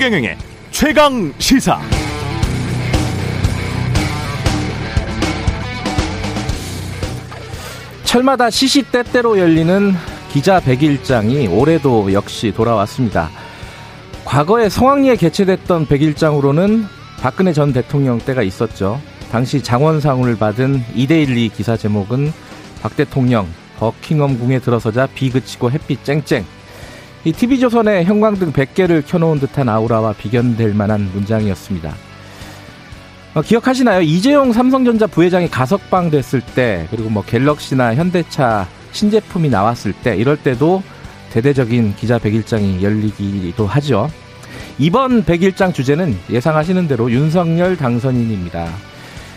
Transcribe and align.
최경영의 0.00 0.38
최강 0.70 1.30
시사. 1.38 1.78
철마다 8.04 8.48
시시때때로 8.48 9.38
열리는 9.38 9.92
기자 10.32 10.58
백일장이 10.58 11.48
올해도 11.48 12.14
역시 12.14 12.50
돌아왔습니다. 12.50 13.28
과거에 14.24 14.70
성황리에 14.70 15.16
개최됐던 15.16 15.84
백일장으로는 15.84 16.86
박근혜 17.20 17.52
전 17.52 17.74
대통령 17.74 18.16
때가 18.20 18.42
있었죠. 18.42 18.98
당시 19.30 19.62
장원상을 19.62 20.34
받은 20.38 20.82
이데일리 20.94 21.50
기사 21.50 21.76
제목은 21.76 22.32
박 22.80 22.96
대통령 22.96 23.46
버킹엄 23.78 24.38
궁에 24.38 24.60
들어서자 24.60 25.06
비 25.14 25.28
그치고 25.28 25.70
햇빛 25.70 26.02
쨍쨍. 26.06 26.46
이 27.22 27.32
TV조선의 27.32 28.06
형광등 28.06 28.52
100개를 28.52 29.06
켜놓은 29.06 29.40
듯한 29.40 29.68
아우라와 29.68 30.14
비견될 30.14 30.72
만한 30.72 31.10
문장이었습니다. 31.12 31.94
어, 33.34 33.42
기억하시나요? 33.42 34.00
이재용 34.00 34.52
삼성전자 34.52 35.06
부회장이 35.06 35.48
가석방 35.48 36.10
됐을 36.10 36.40
때, 36.40 36.86
그리고 36.90 37.10
뭐 37.10 37.22
갤럭시나 37.22 37.94
현대차 37.94 38.66
신제품이 38.92 39.50
나왔을 39.50 39.92
때, 39.92 40.16
이럴 40.16 40.38
때도 40.38 40.82
대대적인 41.30 41.94
기자 41.96 42.18
백일장이 42.18 42.82
열리기도 42.82 43.66
하죠. 43.66 44.10
이번 44.78 45.24
백일장 45.24 45.74
주제는 45.74 46.16
예상하시는 46.30 46.88
대로 46.88 47.10
윤석열 47.10 47.76
당선인입니다. 47.76 48.66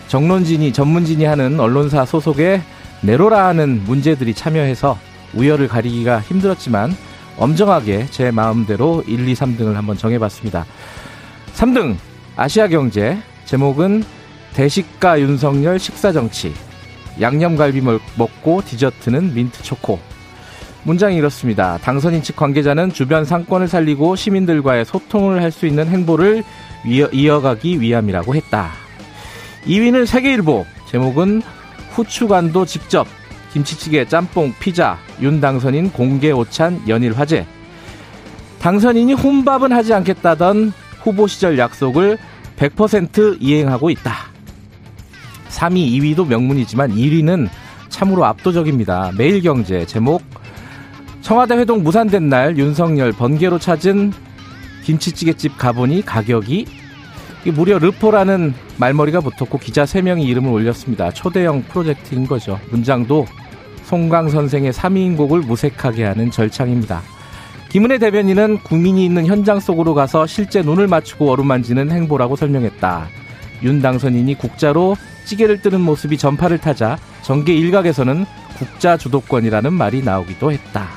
정론진이, 0.08 0.72
전문진이 0.72 1.26
하는 1.26 1.60
언론사 1.60 2.06
소속의 2.06 2.62
내로라 3.02 3.48
하는 3.48 3.84
문제들이 3.84 4.34
참여해서 4.34 4.98
우열을 5.34 5.68
가리기가 5.68 6.22
힘들었지만 6.22 6.96
엄정하게 7.38 8.08
제 8.12 8.32
마음대로 8.32 9.04
1, 9.08 9.28
2, 9.28 9.34
3등을 9.34 9.74
한번 9.74 9.98
정해봤습니다. 9.98 10.66
3등 11.56 11.96
아시아경제 12.36 13.18
제목은 13.46 14.04
대식가 14.54 15.20
윤석열 15.20 15.80
식사정치 15.80 16.54
양념갈비 17.20 17.82
먹고 18.16 18.62
디저트는 18.66 19.34
민트초코 19.34 20.00
문장이 20.84 21.16
이렇습니다. 21.16 21.78
당선인 21.78 22.22
측 22.24 22.36
관계자는 22.36 22.92
주변 22.92 23.24
상권을 23.24 23.68
살리고 23.68 24.16
시민들과의 24.16 24.86
소통을 24.86 25.42
할 25.42 25.52
수 25.52 25.66
있는 25.66 25.88
행보를 25.88 26.44
이어 26.86 27.40
가기 27.40 27.80
위함이라고 27.80 28.36
했다. 28.36 28.72
2위는 29.66 30.06
세계일보 30.06 30.66
제목은 30.90 31.42
후추간도 31.92 32.66
직접 32.66 33.08
김치찌개, 33.54 34.06
짬뽕, 34.06 34.52
피자, 34.60 34.98
윤 35.22 35.40
당선인 35.40 35.92
공개 35.92 36.32
오찬 36.32 36.82
연일 36.88 37.14
화제. 37.14 37.46
당선인이 38.60 39.14
혼밥은 39.14 39.72
하지 39.72 39.94
않겠다던 39.94 40.74
후보 41.04 41.28
시절 41.28 41.60
약속을 41.60 42.18
100% 42.58 43.38
이행하고 43.40 43.92
있다. 43.92 44.14
3위, 45.50 46.16
2위도 46.16 46.28
명문이지만 46.28 46.96
1위는 46.96 47.48
참으로 47.90 48.26
압도적입니다. 48.26 49.12
매일경제 49.18 49.86
제목 49.86 50.24
청와대 51.22 51.56
회동 51.56 51.84
무산된 51.84 52.30
날 52.30 52.58
윤석열 52.58 53.12
번개로 53.12 53.60
찾은 53.60 54.14
김치찌개집 54.84 55.60
가보니 55.60 56.02
가격이 56.04 56.66
무려 57.54 57.78
르포라는 57.78 58.54
말머리가 58.78 59.20
붙었고 59.22 59.60
기자 59.60 59.84
3명이 59.84 60.26
이름을 60.26 60.50
올렸습니다. 60.52 61.12
초대형 61.12 61.64
프로젝트인 61.64 62.26
거죠. 62.26 62.60
문장도 62.72 63.28
송강 63.86 64.30
선생의 64.30 64.72
3위인 64.74 65.18
곡을 65.18 65.42
무색하게 65.42 66.04
하는 66.06 66.32
절창입니다. 66.32 67.02
김은혜 67.70 67.98
대변인은 67.98 68.60
국민이 68.60 69.04
있는 69.06 69.26
현장 69.26 69.60
속으로 69.60 69.94
가서 69.94 70.28
실제 70.28 70.62
눈을 70.62 70.88
맞추고 70.88 71.32
어루만지는 71.32 71.92
행보라고 71.92 72.36
설명했다. 72.36 73.08
윤 73.64 73.82
당선인이 73.82 74.36
국자로 74.36 74.96
찌개를 75.26 75.62
뜨는 75.62 75.82
모습이 75.82 76.18
전파를 76.18 76.60
타자 76.60 76.98
정계 77.24 77.54
일각에서는 77.54 78.26
국자 78.58 78.98
주도권이라는 78.98 79.74
말이 79.74 80.04
나오기도 80.04 80.52
했다. 80.52 80.88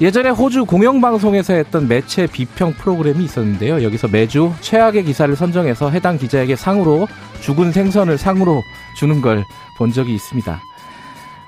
예전에 0.00 0.30
호주 0.30 0.64
공영방송에서 0.64 1.52
했던 1.52 1.86
매체 1.86 2.26
비평 2.26 2.72
프로그램이 2.72 3.22
있었는데요. 3.22 3.82
여기서 3.82 4.08
매주 4.08 4.52
최악의 4.60 5.04
기사를 5.04 5.34
선정해서 5.36 5.90
해당 5.90 6.16
기자에게 6.16 6.56
상으로 6.56 7.06
죽은 7.40 7.70
생선을 7.72 8.16
상으로 8.18 8.62
주는 8.96 9.20
걸 9.20 9.44
본 9.80 9.92
적이 9.92 10.14
있습니다. 10.14 10.60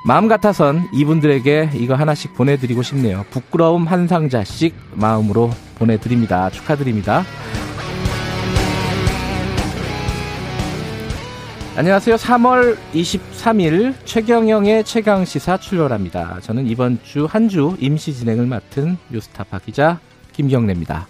마음 0.05 0.27
같아선 0.27 0.89
이분들에게 0.93 1.71
이거 1.75 1.95
하나씩 1.95 2.35
보내드리고 2.35 2.83
싶네요. 2.83 3.25
부끄러움 3.31 3.87
한 3.87 4.09
상자씩 4.09 4.75
마음으로 4.95 5.51
보내드립니다. 5.77 6.51
축하드립니다. 6.51 7.23
안녕하세요. 11.77 12.17
3월 12.17 12.77
23일 12.93 13.95
최경영의 14.05 14.85
최강시사 14.85 15.57
출발합니다. 15.59 16.41
저는 16.41 16.67
이번 16.67 16.99
주한주 17.03 17.77
임시 17.81 18.13
진행을 18.13 18.47
맡은 18.47 18.99
뉴스타파 19.11 19.61
기자 19.61 19.99
김경래입니다. 20.33 21.07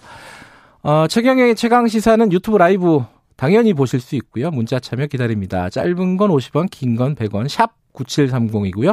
어, 0.82 1.06
최경영의 1.08 1.56
최강시사는 1.56 2.30
유튜브 2.30 2.58
라이브 2.58 3.02
당연히 3.36 3.72
보실 3.72 4.00
수 4.00 4.14
있고요. 4.16 4.50
문자 4.50 4.78
참여 4.78 5.06
기다립니다. 5.06 5.68
짧은 5.70 6.16
건 6.16 6.30
50원, 6.30 6.70
긴 6.70 6.94
건 6.96 7.16
100원, 7.16 7.48
샵 7.48 7.72
9730이고요. 7.94 8.90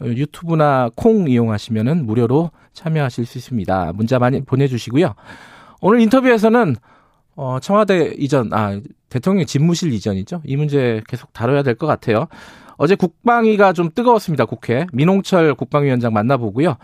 어, 0.00 0.04
유튜브나 0.04 0.90
콩 0.96 1.28
이용하시면 1.28 2.06
무료로 2.06 2.50
참여하실 2.72 3.26
수 3.26 3.38
있습니다. 3.38 3.92
문자 3.94 4.18
많이 4.18 4.40
보내주시고요. 4.42 5.14
오늘 5.80 6.00
인터뷰에서는 6.00 6.76
어, 7.36 7.58
청와대 7.60 8.14
이전, 8.16 8.52
아, 8.52 8.80
대통령 9.08 9.44
집무실 9.46 9.92
이전이죠. 9.92 10.42
이 10.44 10.56
문제 10.56 11.02
계속 11.08 11.32
다뤄야 11.32 11.62
될 11.62 11.74
것 11.74 11.86
같아요. 11.86 12.26
어제 12.76 12.94
국방위가 12.96 13.72
좀 13.72 13.90
뜨거웠습니다. 13.94 14.44
국회. 14.46 14.86
민홍철 14.92 15.54
국방위원장 15.54 16.12
만나보고요. 16.12 16.76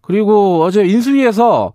그리고 0.00 0.62
어제 0.62 0.84
인수위에서 0.86 1.72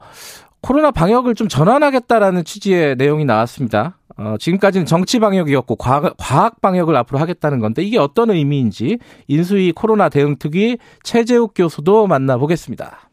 코로나 0.61 0.91
방역을 0.91 1.35
좀 1.35 1.47
전환하겠다라는 1.47 2.45
취지의 2.45 2.95
내용이 2.95 3.25
나왔습니다. 3.25 3.97
어, 4.17 4.35
지금까지는 4.39 4.85
정치 4.85 5.19
방역이었고 5.19 5.75
과학, 5.75 6.15
과학 6.17 6.61
방역을 6.61 6.95
앞으로 6.95 7.19
하겠다는 7.19 7.59
건데 7.59 7.83
이게 7.83 7.97
어떤 7.97 8.29
의미인지 8.29 8.99
인수위 9.27 9.71
코로나 9.71 10.09
대응 10.09 10.37
특위 10.37 10.77
최재욱 11.03 11.53
교수도 11.55 12.07
만나보겠습니다. 12.07 13.09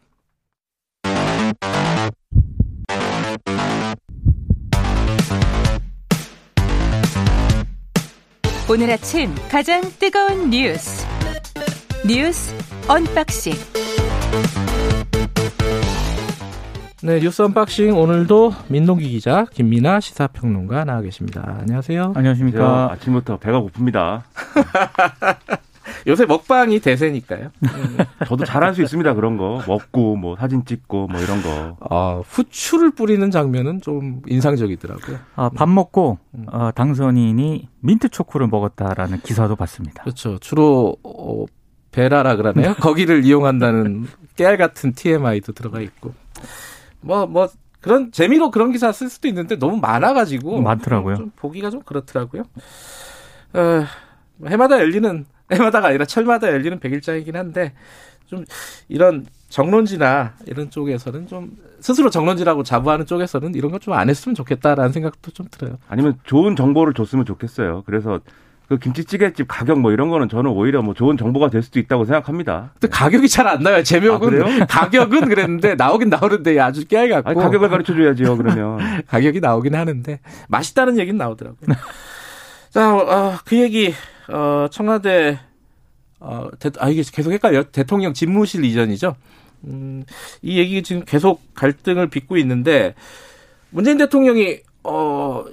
오늘 8.73 8.89
아침 8.89 9.35
가장 9.51 9.83
뜨거운 9.99 10.51
뉴스 10.51 11.05
뉴스 12.07 12.55
언박싱 12.87 13.53
네, 17.03 17.19
뉴스 17.19 17.41
언박싱 17.41 17.97
오늘도 17.97 18.53
민동기 18.69 19.09
기자, 19.09 19.47
김민아 19.47 20.01
시사평론가 20.01 20.85
나와 20.85 21.01
계십니다. 21.01 21.57
안녕하세요. 21.61 22.13
안녕하십니까. 22.15 22.93
아침부터 22.93 23.39
배가 23.39 23.63
고픕니다. 23.63 24.23
요새 26.07 26.27
먹방이 26.27 26.79
대세니까요. 26.81 27.51
저도 28.27 28.45
잘할 28.45 28.75
수 28.75 28.83
있습니다. 28.83 29.15
그런 29.15 29.39
거 29.39 29.63
먹고 29.67 30.17
뭐 30.17 30.37
사진 30.37 30.65
찍고 30.67 31.07
뭐 31.09 31.21
이런 31.21 31.43
거. 31.43 31.77
아 31.89 32.21
후추를 32.27 32.91
뿌리는 32.91 33.31
장면은 33.31 33.81
좀 33.81 34.21
인상적이더라고요. 34.27 35.19
아, 35.37 35.51
밥 35.55 35.69
먹고 35.71 36.19
어, 36.49 36.71
당선인이 36.75 37.69
민트 37.81 38.11
초코를 38.11 38.47
먹었다라는 38.49 39.21
기사도 39.23 39.57
봤습니다. 39.57 40.03
그렇죠. 40.03 40.39
주로 40.39 40.97
어, 41.03 41.47
베라라 41.93 42.37
그러네요. 42.37 42.75
거기를 42.81 43.25
이용한다는 43.25 44.07
깨알 44.37 44.59
같은 44.59 44.93
TMI도 44.93 45.53
들어가 45.53 45.81
있고. 45.81 46.13
뭐, 47.01 47.27
뭐, 47.27 47.49
그런, 47.81 48.13
재미로 48.13 48.51
그런 48.51 48.73
기사 48.73 48.93
쓸 48.93 49.09
수도 49.09 49.29
있는데 49.29 49.59
너무 49.59 49.79
많아가지고. 49.79 50.61
많더라고요. 50.61 51.17
좀 51.17 51.33
보기가 51.37 51.71
좀 51.71 51.83
그렇더라고요. 51.83 52.43
어, 53.55 53.85
해마다 54.47 54.79
열리는, 54.79 55.25
해마다가 55.51 55.89
아니라 55.89 56.05
철마다 56.05 56.49
열리는 56.49 56.79
백일장이긴 56.79 57.37
한데, 57.37 57.73
좀 58.27 58.45
이런 58.89 59.27
정론지나 59.49 60.35
이런 60.47 60.71
쪽에서는 60.71 61.27
좀 61.27 61.57
스스로 61.81 62.09
정론지라고 62.11 62.63
자부하는 62.63 63.05
쪽에서는 63.07 63.57
이런 63.57 63.73
거좀안 63.73 64.09
했으면 64.09 64.37
좋겠다라는 64.37 64.93
생각도 64.93 65.33
좀 65.33 65.47
들어요. 65.51 65.79
아니면 65.89 66.17
좋은 66.23 66.55
정보를 66.55 66.95
줬으면 66.95 67.25
좋겠어요. 67.25 67.83
그래서 67.87 68.21
그 68.71 68.79
김치찌개집 68.79 69.49
가격 69.49 69.81
뭐 69.81 69.91
이런 69.91 70.11
거는 70.11 70.29
저는 70.29 70.49
오히려 70.53 70.81
뭐 70.81 70.95
좋은 70.95 71.17
정보가 71.17 71.51
될 71.51 71.61
수도 71.61 71.81
있다고 71.81 72.05
생각합니다. 72.05 72.71
근데 72.75 72.87
가격이 72.87 73.29
잘 73.29 73.49
안 73.49 73.65
나요. 73.65 73.83
제목은 73.83 74.63
아, 74.63 74.67
가격은 74.67 75.29
그랬는데 75.29 75.75
나오긴 75.75 76.09
나오는데 76.09 76.57
아주 76.61 76.87
깨알 76.87 77.09
같고. 77.09 77.31
아니, 77.31 77.41
가격을 77.41 77.69
가르쳐 77.69 77.93
줘야지요. 77.93 78.37
그러면 78.37 78.79
가격이 79.09 79.41
나오긴 79.41 79.75
하는데 79.75 80.21
맛있다는 80.47 81.01
얘기는 81.01 81.19
나오더라고요. 81.19 81.67
자, 82.71 82.95
어, 82.95 83.39
그 83.45 83.59
얘기 83.59 83.93
어, 84.29 84.69
청와대 84.71 85.41
어, 86.21 86.47
대, 86.61 86.71
아 86.79 86.89
이게 86.91 87.03
계속 87.11 87.33
헷갈려. 87.33 87.65
대통령 87.65 88.15
집무실 88.15 88.65
이전이죠. 88.65 89.17
음, 89.65 90.05
이 90.43 90.59
얘기 90.61 90.85
지금 90.85 91.03
계속 91.05 91.43
갈등을 91.55 92.09
빚고 92.09 92.37
있는데 92.37 92.95
문재인 93.71 93.99
대통령이 93.99 94.61
어 94.85 95.45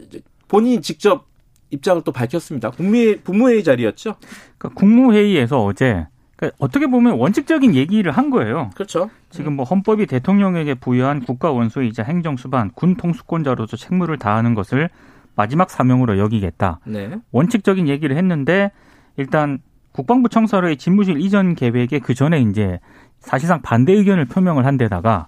본인이 0.48 0.81
직접 0.84 1.25
입장을 1.69 2.02
또 2.04 2.12
밝혔습니다. 2.12 2.72
국무회의, 2.72 3.18
국무회의 3.24 3.64
자리였죠. 3.64 4.16
그러니까 4.58 4.80
국무회의에서 4.80 5.64
어제 5.64 6.08
그러니까 6.38 6.56
어떻게 6.60 6.88
보면 6.88 7.18
원칙적인 7.18 7.75
얘기를 7.75 8.12
한 8.12 8.30
거예요. 8.30 8.69
그렇죠. 8.75 9.10
지금 9.30 9.56
뭐 9.56 9.66
헌법이 9.66 10.06
대통령에게 10.06 10.75
부여한 10.75 11.22
국가 11.22 11.52
원수이자 11.52 12.04
행정 12.04 12.38
수반, 12.38 12.72
군 12.72 12.96
통수권자로서 12.96 13.75
책무를 13.75 14.18
다하는 14.18 14.54
것을 14.54 14.90
마지막 15.36 15.69
사명으로 15.69 16.18
여기겠다. 16.19 16.80
네. 16.86 17.12
원칙적인 17.31 17.88
얘기를 17.88 18.16
했는데 18.18 18.72
일단 19.18 19.60
국방부 19.92 20.30
청사로의 20.30 20.78
집무실 20.78 21.19
이전 21.19 21.56
계획에 21.56 22.00
그 22.00 22.14
전에 22.14 22.40
이제 22.42 22.80
사실상 23.19 23.62
반대 23.62 23.94
의견을 23.94 24.25
표명을 24.25 24.66
한 24.66 24.78
데다가 24.78 25.28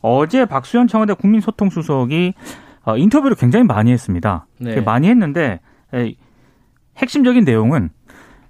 어제 0.00 0.44
박수현 0.44 0.86
청와대 0.86 1.14
국민소통수석이 1.14 2.34
어, 2.84 2.96
인터뷰를 2.96 3.36
굉장히 3.36 3.64
많이 3.64 3.90
했습니다. 3.90 4.46
네. 4.58 4.80
많이 4.80 5.08
했는데 5.08 5.52
에, 5.52 5.58
핵심적인 6.96 7.44
내용은 7.44 7.90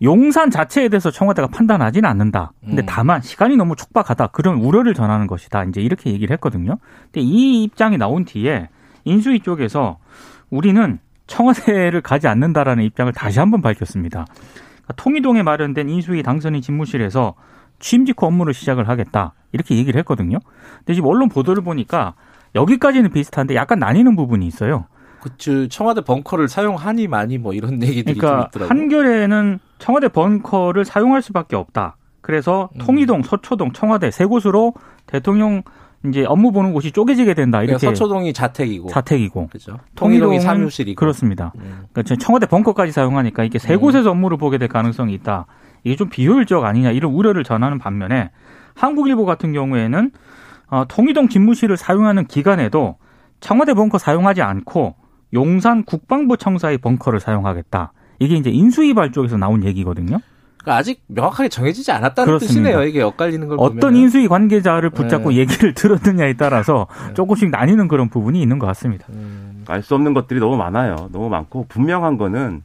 용산 0.03 0.51
자체에 0.51 0.89
대해서 0.89 1.11
청와대가 1.11 1.49
판단하지는 1.49 2.09
않는다. 2.09 2.53
근데 2.65 2.83
음. 2.83 2.87
다만 2.87 3.23
시간이 3.23 3.57
너무 3.57 3.77
촉박하다. 3.77 4.29
그런 4.29 4.57
우려를 4.57 4.93
전하는 4.93 5.27
것이다. 5.27 5.65
이제 5.65 5.81
이렇게 5.81 6.11
얘기를 6.11 6.33
했거든요. 6.35 6.77
근데 7.05 7.21
이 7.21 7.63
입장이 7.65 7.97
나온 7.97 8.25
뒤에 8.25 8.69
인수위 9.05 9.41
쪽에서 9.41 9.99
우리는 10.51 10.99
청와대를 11.27 12.03
가지 12.03 12.29
않는다라는 12.29 12.85
입장을 12.85 13.13
다시 13.13 13.39
한번 13.39 13.63
밝혔습니다. 13.63 14.27
그러니까 14.27 14.93
통이동에 14.97 15.43
마련된 15.43 15.89
인수위 15.89 16.23
당선인 16.23 16.61
집무실에서 16.61 17.35
취임 17.79 18.05
직후 18.05 18.27
업무를 18.27 18.53
시작을 18.53 18.89
하겠다. 18.89 19.33
이렇게 19.53 19.77
얘기를 19.77 19.99
했거든요. 20.01 20.39
근데 20.79 20.95
지금 20.95 21.09
언론 21.09 21.29
보도를 21.29 21.63
보니까 21.63 22.15
여기까지는 22.55 23.11
비슷한데 23.11 23.55
약간 23.55 23.79
나뉘는 23.79 24.17
부분이 24.17 24.47
있어요. 24.47 24.87
그치 25.25 25.71
청와대 25.71 26.03
벙커를 26.03 26.49
사용하니 26.49 27.09
많이 27.09 27.39
뭐 27.39 27.55
이런 27.55 27.83
얘기들이 27.83 28.19
그러니까 28.19 28.51
좀 28.53 28.61
있더라고요. 28.61 28.69
한겨레는 28.69 29.59
청와대 29.79 30.09
벙커를 30.09 30.85
사용할 30.85 31.23
수밖에 31.23 31.57
없다. 31.57 31.97
그래서 32.21 32.69
음. 32.75 32.79
통이동, 32.79 33.23
서초동, 33.23 33.73
청와대 33.73 34.11
세 34.11 34.27
곳으로 34.27 34.75
대통령 35.07 35.63
이제 36.07 36.27
업무 36.27 36.53
보는 36.53 36.75
곳이 36.75 36.93
쪼개지게 36.93 37.33
된다. 37.33 37.61
그러니까 37.61 37.79
이렇게 37.79 37.87
서초동이 37.87 38.35
자택이고 38.35 38.91
자택이고 38.91 39.49
그죠. 39.49 39.79
통일동이 39.95 40.41
사무실이고 40.41 41.01
그렇습니다. 41.01 41.53
음. 41.57 41.87
그러니까 41.91 42.17
청와대 42.17 42.45
벙커까지 42.45 42.93
사용하니까 42.93 43.45
이게 43.45 43.59
세 43.59 43.73
음. 43.77 43.81
곳에서 43.81 44.11
업무를 44.11 44.37
보게 44.37 44.59
될 44.59 44.69
가능성이 44.69 45.15
있다. 45.15 45.47
이게 45.85 45.97
좀 45.97 46.11
비효율적 46.11 46.67
아니냐 46.67 46.91
이런 46.91 47.13
우려를 47.13 47.45
전하는 47.45 47.79
반면에 47.79 48.31
한국일보 48.75 49.25
같은 49.25 49.55
경우에는 49.55 50.11
어, 50.69 50.85
통이동 50.87 51.31
집무실을 51.31 51.79
사용하는 51.79 52.27
기간에도 52.27 52.97
청와대 53.41 53.73
벙커 53.73 53.97
사용하지 53.97 54.43
않고 54.43 54.97
용산 55.35 55.85
국방부 55.85 56.37
청사의 56.37 56.79
벙커를 56.79 57.21
사용하겠다. 57.21 57.93
이게 58.21 58.37
이제 58.37 58.51
인수위발 58.51 59.13
쪽에서 59.13 59.37
나온 59.37 59.65
얘기거든요. 59.65 60.21
그러니까 60.59 60.79
아직 60.79 61.03
명확하게 61.09 61.51
정해지지 61.51 61.93
않았다는 61.93 62.27
그렇습니다. 62.27 62.63
뜻이네요. 62.71 62.85
이게 62.85 63.03
엇갈리는 63.03 63.49
걸 63.49 63.59
어떤 63.61 63.81
보면 63.81 63.97
인수위 63.97 64.29
관계자를 64.29 64.91
붙잡고 64.91 65.31
네. 65.31 65.37
얘기를 65.39 65.75
들었느냐에 65.75 66.35
따라서 66.35 66.87
네. 67.09 67.15
조금씩 67.15 67.51
나뉘는 67.51 67.89
그런 67.89 68.09
부분이 68.09 68.41
있는 68.41 68.59
것 68.59 68.67
같습니다. 68.69 69.07
음, 69.11 69.65
알수 69.69 69.95
없는 69.95 70.15
것들이 70.15 70.41
너무 70.41 70.57
많아요. 70.57 71.11
너무 71.13 71.29
많고 71.29 71.67
분명한 71.69 72.17
거는 72.17 72.63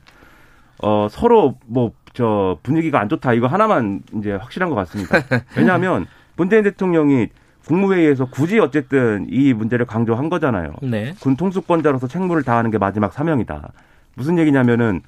어 0.81 1.07
서로 1.10 1.56
뭐 1.66 1.92
저 2.13 2.57
분위기가 2.63 3.00
안 3.00 3.10
좋다 3.10 3.33
이거 3.33 3.48
하나만 3.48 4.01
이제 4.18 4.33
확실한 4.33 4.69
것 4.69 4.75
같습니다. 4.75 5.19
왜냐하면 5.56 6.06
문재인 6.36 6.63
대통령이 6.63 7.27
국무회의에서 7.69 8.25
굳이 8.25 8.57
어쨌든 8.57 9.27
이 9.30 9.54
문제를 9.54 9.86
강조한 9.86 10.27
거잖아요. 10.30 10.74
네. 10.81 11.13
군 11.19 11.36
통수권자로서 11.36 12.07
책무를 12.07 12.42
다하는 12.42 12.71
게 12.71 12.80
마지막 12.80 13.13
사명이다. 13.13 13.71
무슨 14.16 14.39
얘기냐면은 14.39 15.01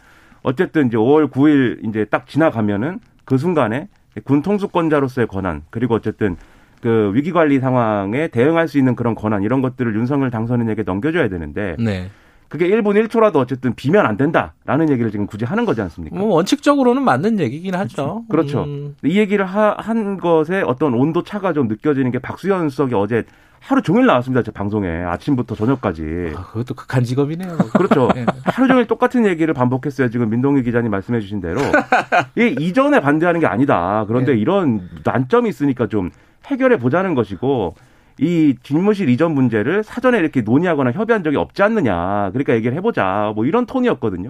어쨌든 0.43 0.85
이제 0.87 0.95
5월 0.95 1.31
9일 1.31 1.87
이제 1.89 2.05
딱 2.05 2.27
지나가면은 2.27 2.99
그 3.25 3.39
순간에 3.39 3.87
군 4.25 4.43
통수권자로서의 4.43 5.25
권한 5.25 5.63
그리고 5.71 5.95
어쨌든 5.95 6.37
그 6.81 7.11
위기 7.15 7.31
관리 7.31 7.59
상황에 7.59 8.27
대응할 8.27 8.67
수 8.67 8.77
있는 8.77 8.95
그런 8.95 9.15
권한 9.15 9.41
이런 9.41 9.61
것들을 9.63 9.95
윤석열 9.95 10.29
당선인에게 10.29 10.83
넘겨줘야 10.83 11.29
되는데 11.29 11.75
네. 11.79 12.11
그게 12.51 12.67
1분 12.67 13.01
1초라도 13.07 13.37
어쨌든 13.37 13.73
비면 13.75 14.05
안 14.05 14.17
된다라는 14.17 14.89
얘기를 14.89 15.09
지금 15.09 15.25
굳이 15.25 15.45
하는 15.45 15.63
거지 15.63 15.81
않습니까? 15.81 16.17
뭐 16.17 16.35
원칙적으로는 16.35 17.01
맞는 17.01 17.39
얘기긴 17.39 17.75
하죠. 17.75 18.25
그렇죠. 18.29 18.65
음, 18.65 18.95
이 19.05 19.17
얘기를 19.17 19.45
하- 19.45 19.73
한 19.77 20.17
것에 20.17 20.61
어떤 20.61 20.93
온도 20.93 21.23
차가 21.23 21.53
좀 21.53 21.69
느껴지는 21.69 22.11
게 22.11 22.19
박수현 22.19 22.67
수석이 22.67 22.93
어제 22.93 23.23
하루 23.61 23.81
종일 23.81 24.05
나왔습니다. 24.05 24.43
제 24.43 24.51
방송에 24.51 24.89
아침부터 24.89 25.55
저녁까지. 25.55 26.33
아, 26.35 26.43
그것도 26.47 26.73
극한 26.73 27.05
직업이네요. 27.05 27.55
그렇죠. 27.77 28.09
예. 28.17 28.25
하루 28.43 28.67
종일 28.67 28.85
똑같은 28.85 29.25
얘기를 29.25 29.53
반복했어요. 29.53 30.09
지금 30.09 30.29
민동기 30.29 30.63
기자님 30.63 30.91
말씀해 30.91 31.21
주신 31.21 31.39
대로. 31.39 31.61
이 32.37 32.53
이전에 32.59 32.99
반대하는 32.99 33.39
게 33.39 33.45
아니다. 33.45 34.03
그런데 34.09 34.33
네. 34.33 34.39
이런 34.39 34.89
난점이 35.05 35.47
있으니까 35.47 35.87
좀 35.87 36.09
해결해 36.47 36.79
보자는 36.79 37.15
것이고 37.15 37.75
이 38.21 38.55
집무실 38.61 39.09
이전 39.09 39.33
문제를 39.33 39.83
사전에 39.83 40.19
이렇게 40.19 40.41
논의하거나 40.41 40.91
협의한 40.91 41.23
적이 41.23 41.37
없지 41.37 41.63
않느냐. 41.63 42.29
그러니까 42.31 42.53
얘기를 42.53 42.77
해보자. 42.77 43.31
뭐 43.35 43.45
이런 43.45 43.65
톤이었거든요. 43.65 44.29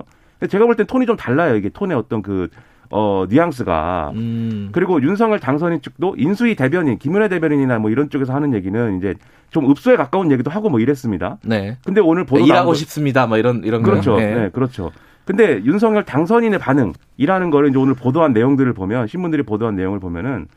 제가 0.49 0.65
볼 0.65 0.75
땐 0.75 0.87
톤이 0.87 1.05
좀 1.05 1.17
달라요. 1.17 1.55
이게 1.57 1.67
톤의 1.69 1.95
어떤 1.97 2.21
그, 2.21 2.47
어, 2.89 3.25
뉘앙스가. 3.29 4.13
음, 4.15 4.69
그리고 4.71 5.01
윤석열 5.01 5.39
당선인 5.39 5.81
측도 5.81 6.15
인수위 6.17 6.55
대변인, 6.55 6.97
김은혜 6.97 7.27
대변인이나 7.27 7.79
뭐 7.79 7.91
이런 7.91 8.09
쪽에서 8.09 8.33
하는 8.33 8.53
얘기는 8.53 8.97
이제 8.97 9.13
좀 9.49 9.69
읍소에 9.69 9.97
가까운 9.97 10.31
얘기도 10.31 10.49
하고 10.49 10.69
뭐 10.69 10.79
이랬습니다. 10.79 11.37
네. 11.43 11.77
근데 11.85 11.99
오늘 11.99 12.23
보도 12.23 12.37
나온 12.39 12.47
일하고 12.47 12.67
거- 12.69 12.73
싶습니다. 12.75 13.27
뭐 13.27 13.37
이런 13.37 13.61
이런 13.65 13.83
그렇죠. 13.83 14.13
거. 14.13 14.19
네. 14.21 14.49
그렇죠. 14.53 14.91
근데 15.25 15.61
윤석열 15.65 16.03
당선인의 16.05 16.59
반응이라는 16.59 17.49
거를 17.51 17.69
이제 17.69 17.77
오늘 17.77 17.93
보도한 17.93 18.31
내용들을 18.33 18.71
보면 18.73 19.07
신문들이 19.07 19.43
보도한 19.43 19.75
내용을 19.75 19.99
보면은 19.99 20.47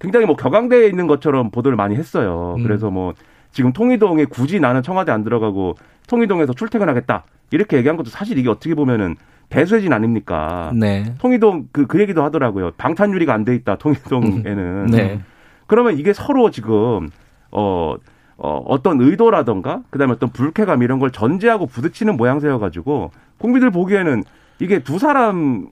굉장히 0.00 0.26
뭐 0.26 0.36
격앙되어 0.36 0.86
있는 0.86 1.06
것처럼 1.06 1.50
보도를 1.50 1.76
많이 1.76 1.96
했어요. 1.96 2.56
음. 2.58 2.62
그래서 2.62 2.90
뭐 2.90 3.14
지금 3.52 3.72
통이동에 3.72 4.26
굳이 4.26 4.60
나는 4.60 4.82
청와대 4.82 5.12
안 5.12 5.24
들어가고 5.24 5.76
통이동에서 6.08 6.52
출퇴근하겠다 6.52 7.24
이렇게 7.50 7.76
얘기한 7.78 7.96
것도 7.96 8.10
사실 8.10 8.38
이게 8.38 8.50
어떻게 8.50 8.74
보면은 8.74 9.16
배수진 9.48 9.92
아닙니까? 9.92 10.72
네. 10.74 11.14
통이동 11.18 11.68
그, 11.72 11.86
그 11.86 12.00
얘기도 12.00 12.22
하더라고요. 12.22 12.72
방탄유리가 12.76 13.32
안 13.32 13.44
돼 13.44 13.54
있다 13.54 13.76
통이동에는. 13.76 14.86
네. 14.86 15.20
그러면 15.66 15.98
이게 15.98 16.12
서로 16.12 16.50
지금 16.50 17.08
어, 17.50 17.94
어 18.36 18.62
어떤 18.66 19.00
의도라던가 19.00 19.82
그 19.90 19.98
다음에 19.98 20.12
어떤 20.12 20.30
불쾌감 20.30 20.82
이런 20.82 20.98
걸 20.98 21.10
전제하고 21.10 21.66
부딪히는 21.66 22.16
모양새여 22.16 22.58
가지고 22.58 23.10
국민들 23.38 23.70
보기에는 23.70 24.24
이게 24.58 24.80
두 24.80 24.98
사람의 24.98 25.68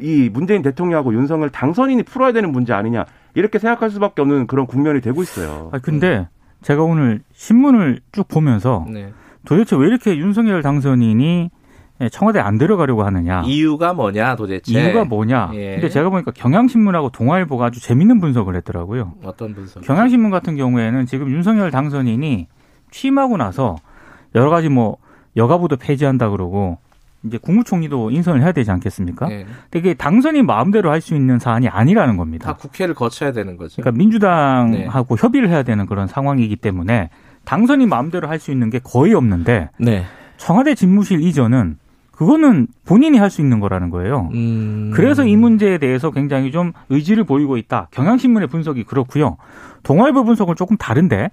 이 0.00 0.30
문재인 0.32 0.62
대통령하고 0.62 1.12
윤석열 1.14 1.50
당선인이 1.50 2.02
풀어야 2.04 2.32
되는 2.32 2.50
문제 2.52 2.72
아니냐 2.72 3.04
이렇게 3.36 3.58
생각할 3.58 3.90
수밖에 3.90 4.22
없는 4.22 4.46
그런 4.46 4.66
국면이 4.66 5.02
되고 5.02 5.22
있어요. 5.22 5.68
아 5.72 5.78
근데 5.78 6.26
제가 6.62 6.82
오늘 6.82 7.20
신문을 7.34 8.00
쭉 8.10 8.26
보면서 8.26 8.86
네. 8.88 9.12
도대체 9.44 9.76
왜 9.76 9.86
이렇게 9.88 10.16
윤석열 10.16 10.62
당선인이 10.62 11.50
청와대 12.10 12.40
안 12.40 12.56
들어가려고 12.56 13.04
하느냐? 13.04 13.42
이유가 13.44 13.92
뭐냐 13.92 14.36
도대체? 14.36 14.72
이유가 14.72 15.04
뭐냐? 15.04 15.50
예. 15.52 15.72
근데 15.72 15.90
제가 15.90 16.08
보니까 16.08 16.30
경향신문하고 16.32 17.10
동아일보가 17.10 17.66
아주 17.66 17.80
재밌는 17.80 18.20
분석을 18.20 18.56
했더라고요. 18.56 19.12
어떤 19.22 19.54
분석? 19.54 19.82
경향신문 19.82 20.30
같은 20.30 20.56
경우에는 20.56 21.04
지금 21.04 21.30
윤석열 21.30 21.70
당선인이 21.70 22.48
취임하고 22.90 23.36
나서 23.36 23.76
여러 24.34 24.48
가지 24.48 24.70
뭐 24.70 24.96
여가부도 25.36 25.76
폐지한다 25.76 26.30
그러고 26.30 26.78
이제 27.26 27.38
국무총리도 27.38 28.10
인선을 28.10 28.42
해야 28.42 28.52
되지 28.52 28.70
않겠습니까? 28.70 29.28
네. 29.28 29.46
이게 29.74 29.94
당선인 29.94 30.46
마음대로 30.46 30.90
할 30.90 31.00
수 31.00 31.14
있는 31.14 31.38
사안이 31.38 31.68
아니라는 31.68 32.14
다 32.14 32.18
겁니다. 32.18 32.52
국회를 32.54 32.94
거쳐야 32.94 33.32
되는 33.32 33.56
거죠. 33.56 33.80
그러니까 33.82 33.98
민주당하고 33.98 35.16
협의를 35.16 35.48
해야 35.50 35.62
되는 35.62 35.86
그런 35.86 36.06
상황이기 36.06 36.56
때문에 36.56 37.10
당선인 37.44 37.88
마음대로 37.88 38.28
할 38.28 38.38
수 38.40 38.50
있는 38.50 38.70
게 38.70 38.78
거의 38.82 39.14
없는데 39.14 39.70
네. 39.78 40.04
청와대 40.36 40.74
집무실 40.74 41.20
이전은 41.22 41.78
그거는 42.12 42.66
본인이 42.86 43.18
할 43.18 43.28
수 43.30 43.40
있는 43.42 43.60
거라는 43.60 43.90
거예요. 43.90 44.30
음. 44.32 44.90
그래서 44.94 45.24
이 45.26 45.36
문제에 45.36 45.76
대해서 45.78 46.10
굉장히 46.10 46.50
좀 46.50 46.72
의지를 46.88 47.24
보이고 47.24 47.56
있다. 47.58 47.88
경향신문의 47.90 48.48
분석이 48.48 48.84
그렇고요. 48.84 49.36
동아일보 49.82 50.24
분석은 50.24 50.56
조금 50.56 50.76
다른데, 50.78 51.28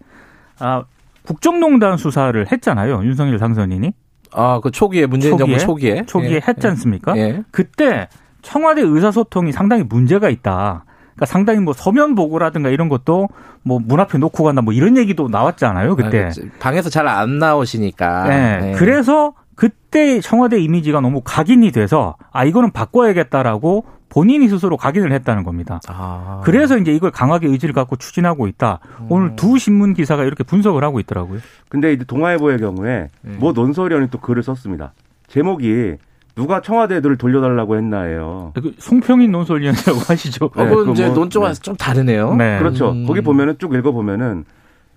아, 0.59 0.83
국정농단 1.25 1.95
수사를 1.97 2.45
했잖아요. 2.51 3.01
윤석열 3.05 3.39
당선인이. 3.39 3.93
아, 4.35 4.59
그 4.61 4.71
초기에 4.71 5.05
문재인 5.05 5.37
초기에? 5.37 5.57
정부 5.57 5.65
초기에 5.65 6.03
초기에 6.05 6.35
예. 6.35 6.41
했지 6.47 6.67
않습니까? 6.67 7.15
예. 7.17 7.43
그때 7.51 8.07
청와대 8.41 8.81
의사소통이 8.81 9.51
상당히 9.51 9.83
문제가 9.83 10.29
있다. 10.29 10.85
그러니까 11.13 11.25
상당히 11.27 11.59
뭐 11.59 11.73
서면 11.73 12.15
보고라든가 12.15 12.69
이런 12.69 12.89
것도 12.89 13.29
뭐 13.63 13.79
문 13.79 13.99
앞에 13.99 14.17
놓고 14.17 14.43
간다 14.43 14.61
뭐 14.61 14.73
이런 14.73 14.97
얘기도 14.97 15.27
나왔잖아요. 15.29 15.95
그때. 15.95 16.25
아, 16.25 16.29
방에서 16.59 16.89
잘 16.89 17.07
안 17.07 17.37
나오시니까. 17.39 18.23
네. 18.27 18.57
네. 18.59 18.71
그래서 18.73 19.33
그때 19.55 20.19
청와대 20.19 20.59
이미지가 20.59 20.99
너무 21.01 21.21
각인이 21.23 21.71
돼서 21.71 22.15
아 22.31 22.43
이거는 22.43 22.71
바꿔야겠다라고 22.71 23.85
본인이 24.13 24.47
스스로 24.47 24.77
각인을 24.77 25.11
했다는 25.11 25.43
겁니다. 25.43 25.79
아. 25.87 26.41
그래서 26.45 26.77
이제 26.77 26.93
이걸 26.93 27.09
강하게 27.09 27.47
의지를 27.47 27.73
갖고 27.73 27.95
추진하고 27.95 28.45
있다. 28.47 28.77
오늘 29.09 29.35
두 29.35 29.57
신문 29.57 29.95
기사가 29.95 30.23
이렇게 30.23 30.43
분석을 30.43 30.83
하고 30.83 30.99
있더라고요. 30.99 31.39
근데 31.67 31.93
이제 31.93 32.03
동아일보의 32.05 32.59
경우에 32.59 33.09
네. 33.21 33.35
뭐 33.39 33.53
논설위원이 33.53 34.09
또 34.11 34.19
글을 34.19 34.43
썼습니다. 34.43 34.93
제목이 35.29 35.95
누가 36.35 36.61
청와대 36.61 36.97
애들을 36.97 37.17
돌려달라고 37.17 37.75
했나예요. 37.75 38.51
그 38.53 38.73
송평인 38.77 39.31
논설위원이라고 39.31 39.99
하시죠. 40.07 40.45
어, 40.45 40.63
네, 40.63 40.69
그건 40.69 40.91
이제 40.91 41.07
뭐- 41.07 41.15
논조가 41.15 41.53
좀 41.53 41.75
다르네요. 41.75 42.35
네. 42.35 42.59
그렇죠. 42.59 42.91
음. 42.91 43.07
거기 43.07 43.21
보면은 43.21 43.57
쭉 43.57 43.73
읽어보면은 43.73 44.45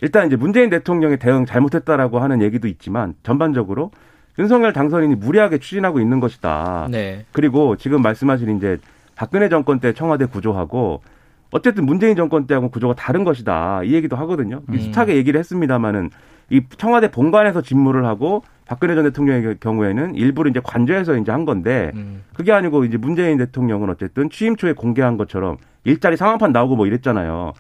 일단 0.02 0.26
이제 0.26 0.37
문재인 0.37 0.68
대통령의 0.68 1.18
대응 1.18 1.46
잘못했다라고 1.46 2.18
하는 2.18 2.42
얘기도 2.42 2.68
있지만 2.68 3.14
전반적으로 3.23 3.92
윤석열 4.38 4.75
당선인이 4.75 5.14
무리하게 5.14 5.56
추진하고 5.56 6.00
있는 6.00 6.20
것이다. 6.20 6.88
네. 6.90 7.25
그리고 7.32 7.76
지금 7.76 8.02
말씀하신 8.02 8.58
이제 8.58 8.76
박근혜 9.16 9.49
정권 9.49 9.80
때 9.80 9.92
청와대 9.92 10.26
구조하고 10.26 11.02
어쨌든 11.50 11.87
문재인 11.87 12.16
정권 12.16 12.46
때하고 12.46 12.68
구조가 12.70 12.94
다른 12.94 13.25
것이다. 13.25 13.82
이 13.82 13.94
얘기도 13.94 14.14
하거든요. 14.16 14.62
음. 14.68 14.73
비슷하게 14.73 15.16
얘기를 15.16 15.40
했습니다마는 15.40 16.11
이 16.50 16.62
청와대 16.76 17.11
본관에서 17.11 17.62
집무를 17.62 18.04
하고 18.04 18.42
박근혜 18.66 18.94
전 18.94 19.04
대통령의 19.04 19.56
경우에는 19.58 20.14
일부를 20.14 20.50
이제 20.50 20.61
관저에서 20.62 21.16
이제 21.16 21.32
한 21.32 21.44
건데 21.44 21.90
음. 21.94 22.23
그게 22.35 22.52
아니고 22.52 22.85
이제 22.85 22.96
문재인 22.99 23.38
대통령은 23.38 23.90
어쨌든 23.90 24.30
취임 24.30 24.54
초에 24.54 24.73
공개한 24.73 25.16
것처럼 25.16 25.56
일자리 25.85 26.16
상황판 26.16 26.52
나오고 26.52 26.76
뭐 26.76 26.87
이랬잖아요. 26.87 27.52